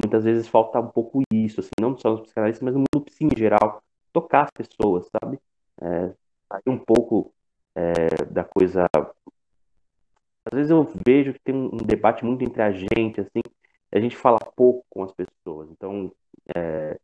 muitas 0.00 0.22
vezes 0.22 0.46
falta 0.46 0.78
um 0.78 0.86
pouco 0.86 1.20
isso, 1.32 1.58
assim, 1.58 1.70
não 1.80 1.98
só 1.98 2.10
nos 2.10 2.20
psicanalistas, 2.20 2.62
mas 2.62 2.74
no 2.74 2.78
mundo 2.80 3.04
psi 3.04 3.24
em 3.24 3.36
geral, 3.36 3.82
tocar 4.12 4.44
as 4.44 4.50
pessoas, 4.52 5.08
sabe? 5.10 5.36
É, 5.82 6.14
sair 6.48 6.68
um 6.68 6.78
pouco 6.78 7.34
é, 7.74 8.24
da 8.26 8.44
coisa. 8.44 8.86
Às 10.44 10.54
vezes 10.54 10.70
eu 10.70 10.84
vejo 11.04 11.32
que 11.32 11.40
tem 11.40 11.52
um 11.52 11.78
debate 11.78 12.24
muito 12.24 12.44
entre 12.44 12.62
a 12.62 12.70
gente, 12.70 13.20
assim, 13.20 13.42
a 13.90 13.98
gente 13.98 14.16
fala 14.16 14.38
pouco 14.38 14.86
com 14.88 15.02
as 15.02 15.12
pessoas. 15.12 15.68
Então, 15.72 16.12
é, 16.54 17.00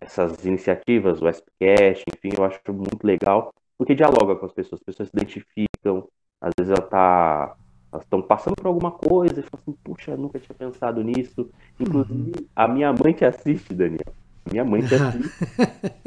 essas 0.00 0.46
iniciativas, 0.46 1.20
o 1.20 1.28
SPCast, 1.28 2.04
enfim, 2.08 2.30
eu 2.38 2.42
acho 2.42 2.58
muito 2.72 3.06
legal, 3.06 3.52
porque 3.76 3.94
dialoga 3.94 4.34
com 4.34 4.46
as 4.46 4.52
pessoas, 4.52 4.80
as 4.80 4.84
pessoas 4.86 5.10
se 5.10 5.14
identificam, 5.14 6.08
às 6.40 6.54
vezes 6.58 6.72
ela 6.72 6.88
tá 6.88 7.54
elas 7.96 8.04
estão 8.04 8.22
passando 8.22 8.54
por 8.54 8.66
alguma 8.66 8.90
coisa 8.90 9.40
e 9.40 9.42
falam 9.42 9.62
assim, 9.62 9.76
puxa, 9.82 10.16
nunca 10.16 10.38
tinha 10.38 10.54
pensado 10.54 11.02
nisso. 11.02 11.48
Inclusive, 11.80 12.32
uhum. 12.36 12.46
a 12.54 12.68
minha 12.68 12.92
mãe 12.92 13.12
te 13.12 13.24
assiste, 13.24 13.74
Daniel. 13.74 14.12
Minha 14.50 14.64
mãe 14.64 14.82
te 14.82 14.94
assiste. 14.94 15.30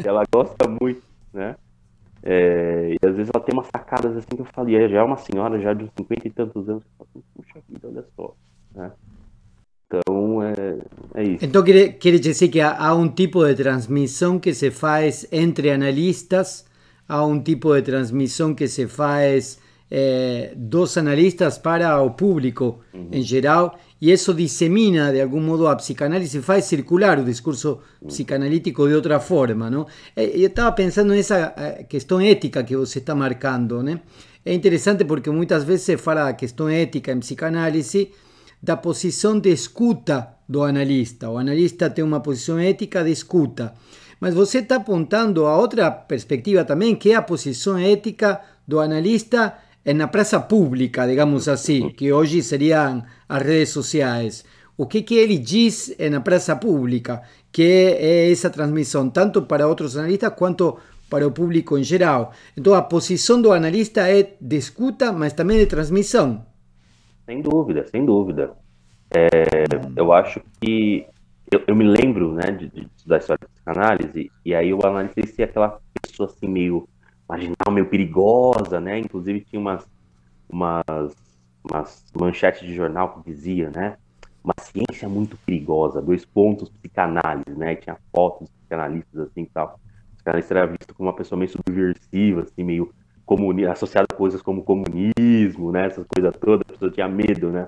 ela 0.06 0.24
gosta 0.32 0.68
muito, 0.68 1.02
né? 1.34 1.56
É, 2.22 2.96
e 3.02 3.08
às 3.08 3.16
vezes 3.16 3.32
ela 3.34 3.44
tem 3.44 3.54
umas 3.54 3.68
sacadas 3.68 4.16
assim 4.18 4.36
que 4.36 4.42
eu 4.42 4.46
falei, 4.46 4.90
já 4.90 5.00
é 5.00 5.04
uma 5.04 5.18
senhora 5.18 5.58
já 5.60 5.74
de 5.74 5.86
uns 5.86 5.92
50 5.98 6.28
e 6.28 6.32
tantos 6.32 6.70
anos, 6.70 6.84
que 6.84 6.90
fala 6.98 7.10
assim, 7.10 7.24
puxa 7.34 7.60
vida, 7.70 7.88
olha 7.88 8.06
só. 8.16 8.36
Né? 8.76 8.92
Então 9.88 10.44
é, 10.44 10.80
é 11.16 11.24
isso. 11.24 11.46
Então 11.46 11.64
quer, 11.64 11.94
quer 11.94 12.20
dizer 12.20 12.50
que 12.50 12.60
há, 12.60 12.78
há 12.78 12.94
um 12.94 13.08
tipo 13.08 13.46
de 13.46 13.56
transmissão 13.56 14.38
que 14.38 14.54
se 14.54 14.70
faz 14.70 15.26
entre 15.32 15.72
analistas, 15.72 16.66
há 17.08 17.26
um 17.26 17.42
tipo 17.42 17.74
de 17.74 17.82
transmissão 17.84 18.54
que 18.54 18.68
se 18.68 18.86
faz 18.86 19.60
é, 19.92 20.54
dos 20.56 20.98
analistas 20.98 21.58
para 21.58 22.02
o 22.02 22.12
público 22.12 22.80
uhum. 22.94 23.10
em 23.12 23.22
geral, 23.22 23.78
e 24.02 24.12
isso 24.12 24.34
dissemina 24.34 25.12
de 25.12 25.22
algum 25.22 25.42
modo 25.42 25.68
a 25.68 25.76
psicanálise, 25.76 26.42
faz 26.42 26.66
circular 26.66 27.20
o 27.20 27.24
discurso 27.24 27.80
psicanalítico 28.06 28.88
de 28.88 28.94
outra 28.94 29.20
forma. 29.20 29.70
Não? 29.70 29.88
Eu 30.16 30.48
estava 30.48 30.72
pensando 30.72 31.14
nessa 31.14 31.50
questão 31.90 32.22
ética 32.22 32.64
que 32.64 32.76
você 32.76 33.00
está 33.00 33.14
marcando. 33.14 33.84
Né? 33.84 34.00
É 34.46 34.54
interessante 34.54 35.04
porque 35.04 35.30
muitas 35.30 35.64
vezes 35.66 35.86
se 35.86 35.98
fala 35.98 36.26
da 36.26 36.34
questão 36.34 36.70
ética 36.70 37.12
em 37.12 37.20
psicanálise 37.20 38.12
da 38.62 38.78
posição 38.78 39.40
de 39.40 39.50
escuta 39.50 40.36
do 40.48 40.64
analista. 40.64 41.30
O 41.30 41.38
analista 41.38 41.90
tem 41.90 42.04
uma 42.04 42.20
posição 42.20 42.58
ética 42.58 43.04
de 43.04 43.12
escuta. 43.12 43.74
Mas 44.20 44.34
você 44.34 44.60
está 44.60 44.76
apontando 44.78 45.46
a 45.46 45.58
outra 45.58 45.90
perspectiva 45.90 46.66
também, 46.66 46.96
que 46.96 47.12
é 47.12 47.16
a 47.16 47.22
posição 47.22 47.78
ética 47.78 48.42
do 48.68 48.80
analista 48.80 49.58
na 49.94 50.08
praça 50.08 50.40
pública, 50.40 51.08
digamos 51.08 51.48
assim, 51.48 51.90
que 51.90 52.12
hoje 52.12 52.42
seriam 52.44 53.04
as 53.28 53.42
redes 53.42 53.70
sociais. 53.70 54.46
O 54.78 54.86
que, 54.86 55.02
que 55.02 55.16
ele 55.16 55.38
diz 55.38 55.96
na 56.12 56.22
praça 56.22 56.56
pública, 56.56 57.22
que 57.52 57.64
é 57.64 58.32
essa 58.32 58.50
transmissão, 58.50 59.10
tanto 59.10 59.42
para 59.42 59.68
outros 59.68 59.98
analistas 59.98 60.34
quanto 60.36 60.78
para 61.10 61.28
o 61.28 61.32
público 61.32 61.78
em 61.78 61.84
geral. 61.84 62.32
Então, 62.56 62.74
a 62.74 62.82
posição 62.82 63.42
do 63.42 63.52
analista 63.52 64.08
é 64.08 64.36
de 64.40 64.58
escuta, 64.58 65.12
mas 65.12 65.34
também 65.34 65.58
de 65.58 65.66
transmissão. 65.66 66.46
Sem 67.26 67.42
dúvida, 67.42 67.86
sem 67.88 68.06
dúvida. 68.06 68.52
É, 69.12 69.66
eu 69.96 70.14
acho 70.14 70.40
que 70.62 71.06
eu, 71.52 71.64
eu, 71.68 71.76
me 71.76 71.84
lembro, 71.84 72.34
né, 72.34 72.52
de, 72.52 72.70
de, 72.70 72.88
da 73.06 73.18
história 73.18 73.40
de 73.42 73.54
psicanálise, 73.54 74.32
e 74.46 74.54
aí 74.54 74.72
o 74.72 74.86
analista 74.86 75.42
é 75.42 75.46
aquela 75.46 75.80
pessoa 76.02 76.30
assim 76.30 76.48
meio 76.48 76.88
marginal, 77.30 77.72
meio 77.72 77.86
perigosa, 77.86 78.80
né? 78.82 78.98
Inclusive 78.98 79.42
tinha 79.42 79.60
umas, 79.60 79.88
umas, 80.50 81.14
umas 81.64 82.04
manchetes 82.20 82.68
de 82.68 82.74
jornal 82.74 83.14
que 83.14 83.30
dizia, 83.30 83.70
né? 83.70 83.98
Uma 84.44 84.56
ciência 84.60 85.08
muito 85.08 85.38
perigosa, 85.46 86.02
dois 86.02 86.26
pontos 86.26 86.70
psicanálise, 86.70 87.56
né? 87.56 87.76
tinha 87.76 87.98
fotos 88.12 88.48
de 88.48 88.54
psicanalistas 88.54 89.28
assim 89.28 89.42
e 89.42 89.46
tal. 89.46 89.80
O 90.12 90.16
psicanalista 90.16 90.54
era 90.56 90.66
visto 90.66 90.96
como 90.96 91.08
uma 91.08 91.16
pessoa 91.16 91.38
meio 91.38 91.52
subversiva, 91.52 92.42
assim, 92.42 92.64
meio 92.64 92.92
comuni 93.26 93.66
associada 93.66 94.08
a 94.12 94.16
coisas 94.16 94.42
como 94.42 94.64
comunismo, 94.64 95.72
né? 95.72 95.86
Essas 95.86 96.08
coisas 96.08 96.36
todas, 96.38 96.62
a 96.62 96.72
pessoa 96.74 96.90
tinha 96.90 97.08
medo, 97.08 97.52
né? 97.52 97.68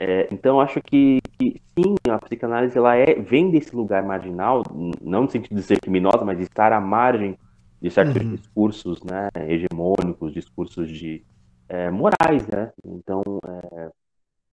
É, 0.00 0.26
então 0.32 0.60
acho 0.60 0.80
que, 0.80 1.20
que, 1.38 1.60
sim, 1.78 1.94
a 2.08 2.18
psicanálise 2.18 2.76
ela 2.76 2.96
é, 2.96 3.14
vem 3.14 3.50
desse 3.50 3.76
lugar 3.76 4.02
marginal, 4.02 4.62
não 5.00 5.22
no 5.24 5.30
sentido 5.30 5.54
de 5.54 5.62
ser 5.62 5.78
criminosa, 5.78 6.24
mas 6.24 6.38
de 6.38 6.44
estar 6.44 6.72
à 6.72 6.80
margem 6.80 7.38
de 7.80 7.90
certos 7.90 8.22
uhum. 8.22 8.34
discursos 8.34 9.02
né, 9.02 9.28
hegemônicos, 9.48 10.32
discursos 10.32 10.90
de 10.90 11.24
é, 11.68 11.90
morais, 11.90 12.46
né? 12.46 12.72
Então, 12.84 13.22
é, 13.46 13.90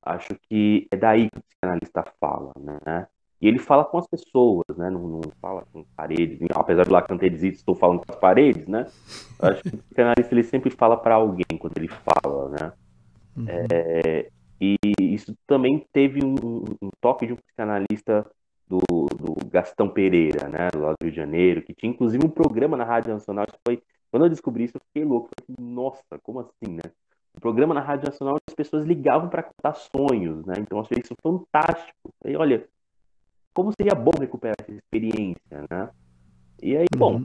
acho 0.03 0.35
que 0.47 0.87
é 0.91 0.97
daí 0.97 1.29
que 1.29 1.39
o 1.39 1.43
psicanalista 1.43 2.03
fala, 2.19 2.51
né? 2.59 3.07
E 3.41 3.47
ele 3.47 3.59
fala 3.59 3.83
com 3.83 3.97
as 3.97 4.07
pessoas, 4.07 4.65
né? 4.77 4.89
Não, 4.89 5.07
não 5.07 5.21
fala 5.41 5.63
com 5.71 5.83
paredes. 5.95 6.39
Apesar 6.53 6.85
do 6.85 6.91
Lacan 6.91 7.17
ter 7.17 7.29
dito, 7.31 7.55
estou 7.55 7.75
falando 7.75 8.05
com 8.05 8.11
as 8.11 8.19
paredes, 8.19 8.67
né? 8.67 8.87
acho 9.39 9.61
que 9.63 9.75
o 9.75 9.77
psicanalista 9.77 10.33
ele 10.33 10.43
sempre 10.43 10.69
fala 10.69 10.97
para 10.97 11.15
alguém 11.15 11.57
quando 11.59 11.77
ele 11.77 11.89
fala, 11.89 12.49
né? 12.49 12.73
Uhum. 13.35 13.45
É, 13.49 14.29
e 14.59 14.77
isso 14.99 15.35
também 15.45 15.85
teve 15.91 16.23
um, 16.23 16.35
um, 16.81 16.89
toque 17.01 17.27
de 17.27 17.33
um 17.33 17.35
psicanalista 17.35 18.25
do, 18.67 18.79
do 18.79 19.35
Gastão 19.49 19.87
Pereira, 19.87 20.47
né, 20.49 20.69
lá 20.75 20.91
do 20.91 21.03
Rio 21.03 21.11
de 21.11 21.17
Janeiro, 21.17 21.61
que 21.61 21.73
tinha 21.73 21.91
inclusive 21.91 22.25
um 22.25 22.29
programa 22.29 22.75
na 22.75 22.83
Rádio 22.83 23.13
Nacional. 23.13 23.45
Foi, 23.67 23.81
quando 24.11 24.25
eu 24.25 24.29
descobri 24.29 24.65
isso, 24.65 24.77
eu 24.77 24.81
fiquei 24.87 25.03
louco. 25.03 25.29
Falei, 25.39 25.73
Nossa, 25.73 26.19
como 26.23 26.39
assim, 26.39 26.73
né? 26.73 26.91
Um 27.35 27.39
programa 27.39 27.73
na 27.73 27.81
Rádio 27.81 28.05
Nacional, 28.05 28.37
as 28.47 28.55
pessoas 28.55 28.85
ligavam 28.85 29.29
para 29.29 29.43
contar 29.43 29.73
sonhos, 29.73 30.45
né? 30.45 30.55
Então 30.59 30.77
eu 30.77 30.83
achei 30.83 30.97
isso 31.03 31.13
fantástico. 31.21 32.09
Falei, 32.21 32.37
olha, 32.37 32.67
como 33.53 33.71
seria 33.79 33.93
bom 33.93 34.11
recuperar 34.19 34.55
essa 34.59 34.71
experiência, 34.71 35.65
né? 35.69 35.89
E 36.61 36.75
aí, 36.75 36.85
bom, 36.95 37.21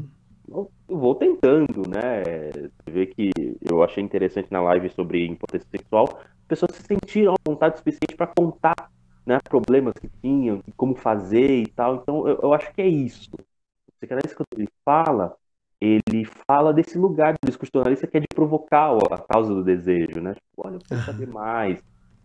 uhum. 0.49 0.69
eu 0.89 0.99
vou 0.99 1.15
tentando, 1.15 1.89
né? 1.89 2.51
Você 2.53 2.91
vê 2.91 3.07
que 3.07 3.31
eu 3.69 3.83
achei 3.83 4.03
interessante 4.03 4.51
na 4.51 4.61
live 4.61 4.91
sobre 4.91 5.27
impotência 5.27 5.69
sexual, 5.71 6.21
pessoas 6.49 6.73
se 6.75 6.83
sentiram 6.83 7.35
à 7.35 7.37
vontade 7.49 7.79
suficiente 7.79 8.17
para 8.17 8.27
contar 8.27 8.91
né, 9.31 9.39
problemas 9.49 9.95
que 9.95 10.09
tinham, 10.21 10.63
como 10.77 10.95
fazer 10.97 11.63
e 11.63 11.67
tal. 11.67 11.97
Então, 11.97 12.27
eu, 12.27 12.41
eu 12.43 12.53
acho 12.53 12.73
que 12.75 12.83
é 12.83 12.89
isso. 12.89 13.31
O 13.33 13.93
psicanalista, 13.99 14.35
quando 14.37 14.59
ele 14.59 14.69
fala, 14.85 15.37
ele 15.81 16.25
fala 16.47 16.73
desse 16.73 16.99
lugar 16.99 17.35
do 17.35 17.47
discurso 17.47 17.71
jornalista 17.73 18.07
que 18.07 18.17
é 18.17 18.21
de 18.21 18.27
provocar 18.35 18.97
a 19.13 19.19
causa 19.19 19.55
do 19.55 19.63
desejo, 19.63 20.21
né? 20.21 20.35
Tipo, 20.35 20.67
olha, 20.67 20.75
eu 20.75 20.81
quero 20.81 21.05
saber 21.05 21.29
mais. 21.29 21.81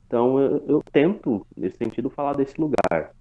Então, 0.07 0.39
eu, 0.39 0.65
eu 0.67 0.83
tento, 0.91 1.45
nesse 1.55 1.77
sentido, 1.77 2.09
falar 2.09 2.33
desse 2.33 2.59
lugar. 2.59 3.13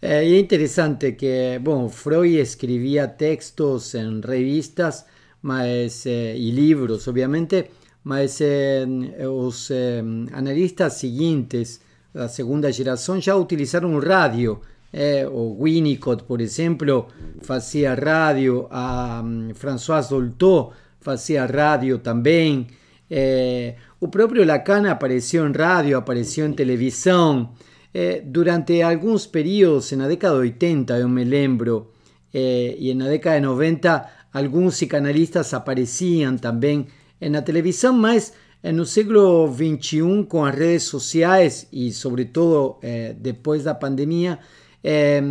É, 0.00 0.24
é 0.24 0.38
interessante 0.38 1.12
que, 1.12 1.58
bom, 1.60 1.88
Freud 1.88 2.38
escrevia 2.38 3.08
textos 3.08 3.94
em 3.94 4.20
revistas 4.20 5.06
mas, 5.40 6.06
eh, 6.06 6.36
e 6.36 6.50
livros, 6.50 7.06
obviamente, 7.06 7.70
mas 8.02 8.40
eh, 8.40 8.86
os 9.28 9.70
eh, 9.70 10.02
analistas 10.32 10.94
seguintes 10.94 11.80
da 12.14 12.28
segunda 12.28 12.70
geração 12.70 13.20
já 13.20 13.34
utilizaram 13.34 13.98
rádio. 13.98 14.60
Eh, 14.92 15.26
o 15.26 15.64
Winnicott, 15.64 16.22
por 16.22 16.40
exemplo, 16.40 17.08
fazia 17.42 17.94
rádio, 17.94 18.68
a 18.70 19.20
um, 19.24 19.52
François 19.54 20.08
Dolto 20.08 20.72
fazia 21.00 21.44
rádio 21.44 21.98
também. 21.98 22.68
Eh, 23.10 23.74
o 24.00 24.06
próprio 24.06 24.46
Lacan 24.46 24.88
apareceu 24.88 25.44
em 25.44 25.52
rádio, 25.52 25.98
apareceu 25.98 26.46
em 26.46 26.52
televisão. 26.52 27.50
Eh, 27.92 28.22
durante 28.24 28.80
alguns 28.80 29.26
períodos, 29.26 29.90
na 29.92 30.06
década 30.06 30.34
de 30.34 30.40
80, 30.42 30.98
eu 30.98 31.08
me 31.08 31.24
lembro, 31.24 31.90
e 32.32 32.94
na 32.94 33.06
década 33.06 33.36
de 33.36 33.46
90, 33.46 34.10
alguns 34.32 34.74
psicanalistas 34.74 35.54
apareciam 35.54 36.36
também 36.36 36.86
na 37.20 37.42
televisão, 37.42 37.92
mas 37.92 38.32
no 38.72 38.86
século 38.86 39.52
XXI, 39.52 40.24
com 40.28 40.44
as 40.44 40.54
redes 40.54 40.84
sociais 40.84 41.68
e, 41.72 41.92
sobretudo, 41.92 42.78
eh, 42.82 43.14
depois 43.18 43.64
da 43.64 43.74
pandemia, 43.74 44.38
eh, 44.82 45.22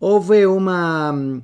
houve 0.00 0.46
uma 0.46 1.42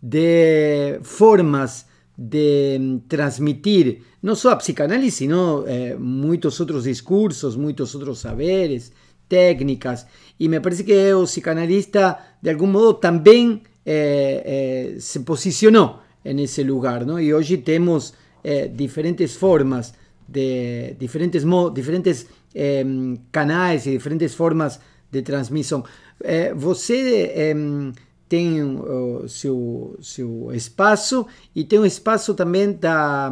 de 0.00 0.98
formas 1.02 1.86
de 2.16 3.00
transmitir 3.08 4.02
não 4.22 4.34
só 4.36 4.50
a 4.50 4.56
psicanálise, 4.56 5.16
sino 5.16 5.64
eh, 5.66 5.96
muitos 5.98 6.60
outros 6.60 6.84
discursos, 6.84 7.56
muitos 7.56 7.94
outros 7.94 8.20
saberes, 8.20 8.92
técnicas. 9.28 10.06
E 10.38 10.48
me 10.48 10.60
parece 10.60 10.84
que 10.84 11.12
o 11.14 11.24
psicanalista, 11.24 12.18
de 12.40 12.50
algum 12.50 12.68
modo, 12.68 12.94
também 12.94 13.62
eh, 13.84 14.94
eh, 14.94 15.00
se 15.00 15.20
posicionou 15.20 16.00
nesse 16.24 16.62
lugar, 16.62 17.04
¿no? 17.04 17.18
E 17.18 17.34
hoje 17.34 17.58
temos 17.58 18.14
eh, 18.44 18.70
diferentes 18.74 19.36
formas 19.36 19.94
de 20.28 20.96
diferentes 20.98 21.44
diferentes 21.74 22.26
eh, 22.54 22.84
canais 23.30 23.86
e 23.86 23.92
diferentes 23.92 24.34
formas 24.34 24.80
de 25.10 25.22
transmissão. 25.22 25.84
Eh, 26.22 26.54
você 26.54 27.54
tem 28.28 28.62
o 28.62 29.28
seu, 29.28 29.98
seu 30.00 30.50
espaço 30.54 31.26
e 31.54 31.64
tem 31.64 31.78
um 31.78 31.84
espaço 31.84 32.32
também 32.32 32.72
da, 32.72 33.30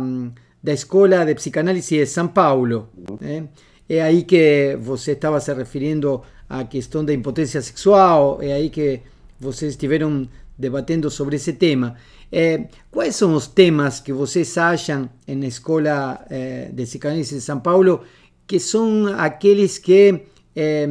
da 0.62 0.72
Escola 0.72 1.24
de 1.24 1.34
Psicanálise 1.34 1.96
de 1.96 2.06
São 2.06 2.28
Paulo. 2.28 2.90
Né? 3.18 3.48
É 3.88 4.02
aí 4.02 4.24
que 4.24 4.76
você 4.80 5.12
estava 5.12 5.40
se 5.40 5.52
referindo 5.54 6.20
à 6.48 6.64
questão 6.64 7.02
da 7.02 7.14
impotência 7.14 7.62
sexual, 7.62 8.40
é 8.42 8.52
aí 8.52 8.68
que 8.68 9.00
vocês 9.40 9.72
estiveram 9.72 10.28
debatendo 10.58 11.10
sobre 11.10 11.36
esse 11.36 11.54
tema. 11.54 11.96
Eh, 12.32 12.68
quais 12.90 13.16
são 13.16 13.34
os 13.34 13.48
temas 13.48 13.98
que 13.98 14.12
vocês 14.12 14.56
acham 14.56 15.10
na 15.26 15.46
Escola 15.46 16.24
eh, 16.30 16.70
de 16.72 16.84
Psicanálise 16.84 17.34
de 17.34 17.40
São 17.40 17.58
Paulo 17.58 18.04
que 18.46 18.60
são 18.60 19.06
aqueles 19.18 19.78
que, 19.78 20.26
eh, 20.54 20.86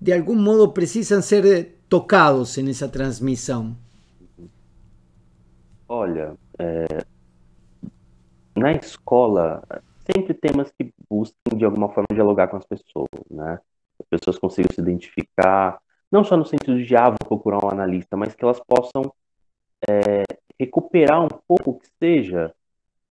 de 0.00 0.12
algum 0.12 0.34
modo, 0.34 0.72
precisam 0.72 1.22
ser 1.22 1.78
tocados 1.88 2.56
nessa 2.58 2.88
transmissão? 2.88 3.76
Olha, 5.88 6.34
na 8.56 8.72
escola, 8.72 9.62
sempre 10.10 10.34
temas 10.34 10.72
que 10.72 10.92
buscam, 11.08 11.56
de 11.56 11.64
alguma 11.64 11.88
forma, 11.90 12.06
dialogar 12.12 12.48
com 12.48 12.56
as 12.56 12.64
pessoas, 12.64 13.08
né? 13.30 13.60
As 14.00 14.06
pessoas 14.08 14.38
consigam 14.38 14.74
se 14.74 14.80
identificar, 14.80 15.78
não 16.10 16.24
só 16.24 16.36
no 16.36 16.44
sentido 16.44 16.82
de, 16.82 16.96
ah, 16.96 17.10
vou 17.10 17.18
procurar 17.28 17.64
um 17.64 17.70
analista, 17.70 18.16
mas 18.16 18.34
que 18.34 18.44
elas 18.44 18.60
possam 18.66 19.12
é, 19.88 20.24
recuperar 20.58 21.22
um 21.22 21.28
pouco 21.46 21.78
que 21.78 21.86
seja 21.98 22.54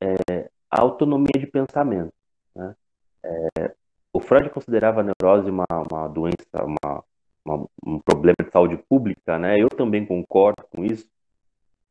é, 0.01 0.49
a 0.69 0.81
autonomia 0.81 1.39
de 1.39 1.47
pensamento. 1.47 2.13
Né? 2.55 2.75
É, 3.23 3.75
o 4.12 4.19
Freud 4.19 4.49
considerava 4.49 5.01
a 5.01 5.03
neurose 5.03 5.49
uma, 5.49 5.65
uma 5.91 6.08
doença, 6.08 6.63
uma, 6.63 7.03
uma, 7.45 7.67
um 7.86 7.99
problema 7.99 8.36
de 8.41 8.51
saúde 8.51 8.77
pública, 8.89 9.38
né? 9.38 9.55
Eu 9.60 9.69
também 9.69 10.05
concordo 10.05 10.63
com 10.73 10.86
isso, 10.86 11.08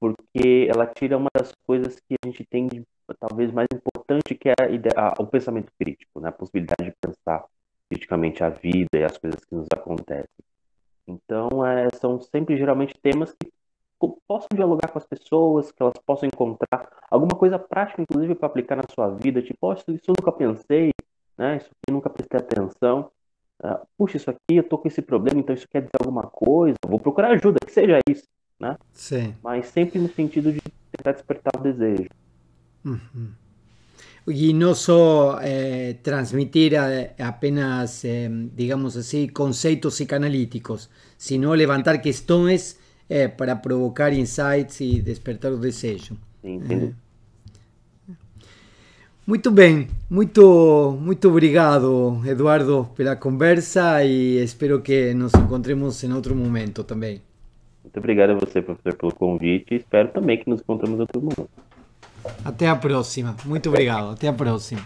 porque 0.01 0.69
ela 0.71 0.87
tira 0.87 1.17
uma 1.17 1.29
das 1.37 1.53
coisas 1.67 1.97
que 2.01 2.15
a 2.23 2.27
gente 2.27 2.45
tem 2.45 2.67
de, 2.67 2.83
talvez 3.21 3.53
mais 3.53 3.69
importante, 3.73 4.35
que 4.35 4.49
é 4.49 4.55
a 4.59 5.09
a, 5.09 5.23
o 5.23 5.27
pensamento 5.27 5.71
crítico, 5.79 6.21
né? 6.21 6.31
a 6.31 6.33
possibilidade 6.33 6.91
de 6.91 6.97
pensar 7.01 7.45
criticamente 7.89 8.43
a 8.43 8.49
vida 8.49 8.89
e 8.95 9.05
as 9.05 9.17
coisas 9.19 9.45
que 9.45 9.55
nos 9.55 9.67
acontecem. 9.75 10.45
Então, 11.07 11.65
é, 11.65 11.89
são 12.01 12.19
sempre 12.21 12.57
geralmente 12.57 12.95
temas 13.01 13.33
que 13.33 13.53
possam 13.99 14.49
dialogar 14.55 14.89
com 14.89 14.99
as 14.99 15.07
pessoas, 15.07 15.71
que 15.71 15.83
elas 15.83 15.95
possam 16.05 16.27
encontrar 16.27 16.89
alguma 17.11 17.35
coisa 17.37 17.59
prática, 17.59 18.03
inclusive, 18.03 18.35
para 18.35 18.47
aplicar 18.47 18.77
na 18.77 18.85
sua 18.95 19.09
vida, 19.09 19.43
tipo, 19.43 19.59
oh, 19.63 19.73
isso, 19.73 19.85
isso 19.91 20.05
eu 20.09 20.15
nunca 20.19 20.33
pensei, 20.33 20.91
né? 21.37 21.57
Isso 21.57 21.67
aqui 21.67 21.89
eu 21.89 21.95
nunca 21.95 22.11
prestei 22.11 22.41
atenção. 22.41 23.11
Uh, 23.63 23.87
puxa, 23.97 24.17
isso 24.17 24.31
aqui 24.31 24.57
eu 24.57 24.65
tô 24.65 24.77
com 24.77 24.89
esse 24.89 25.01
problema, 25.01 25.41
então 25.41 25.55
isso 25.55 25.69
quer 25.69 25.81
dizer 25.81 25.97
alguma 26.01 26.25
coisa, 26.25 26.77
vou 26.87 26.99
procurar 26.99 27.31
ajuda, 27.31 27.59
que 27.65 27.73
seja 27.73 27.99
isso, 28.09 28.25
né? 28.59 28.77
Sim. 28.93 29.35
Mas 29.43 29.67
sempre 29.67 29.99
no 29.99 30.09
sentido 30.09 30.53
de 30.53 30.61
tentar 30.93 31.13
despertar 31.13 31.53
o 31.59 31.63
desejo. 31.63 32.09
Uhum. 32.85 33.33
Y 34.27 34.55
no 34.55 34.75
solo 34.75 35.39
eh, 35.43 35.99
transmitir 36.03 36.77
a, 36.77 37.29
apenas, 37.29 38.05
eh, 38.05 38.29
digamos 38.55 38.97
así, 38.97 39.29
conceptos 39.29 39.95
psicanalíticos, 39.95 40.89
sino 41.19 41.53
levantar 41.53 41.99
questões 42.01 42.79
eh, 43.09 43.29
para 43.29 43.57
provocar 43.57 44.13
insights 44.13 44.81
e 44.81 45.01
despertar 45.01 45.53
o 45.53 45.59
desejo. 45.59 46.17
Sim, 46.43 46.95
Muito 49.27 49.51
bem, 49.51 49.89
muito, 50.11 50.99
muito 51.01 51.29
obrigado, 51.29 52.21
Eduardo, 52.27 52.91
pela 52.95 53.17
conversa 53.17 54.05
e 54.05 54.43
espero 54.43 54.83
que 54.83 55.15
nos 55.15 55.33
encontremos 55.35 56.03
em 56.05 56.13
outro 56.13 56.35
momento 56.37 56.85
também. 56.85 57.23
Muito 57.83 57.99
obrigado 57.99 58.31
a 58.31 58.35
você, 58.35 58.61
professor, 58.61 58.95
pelo 58.95 59.15
convite 59.15 59.75
e 59.75 59.77
espero 59.77 60.09
também 60.09 60.39
que 60.39 60.49
nos 60.49 60.61
encontremos 60.61 60.99
em 60.99 61.01
outro 61.03 61.21
momento. 61.21 61.51
Até 62.45 62.69
a 62.69 62.77
próxima. 62.77 63.37
Muito 63.45 63.69
obrigado. 63.69 64.11
Até 64.13 64.29
a 64.29 64.33
próxima. 64.33 64.83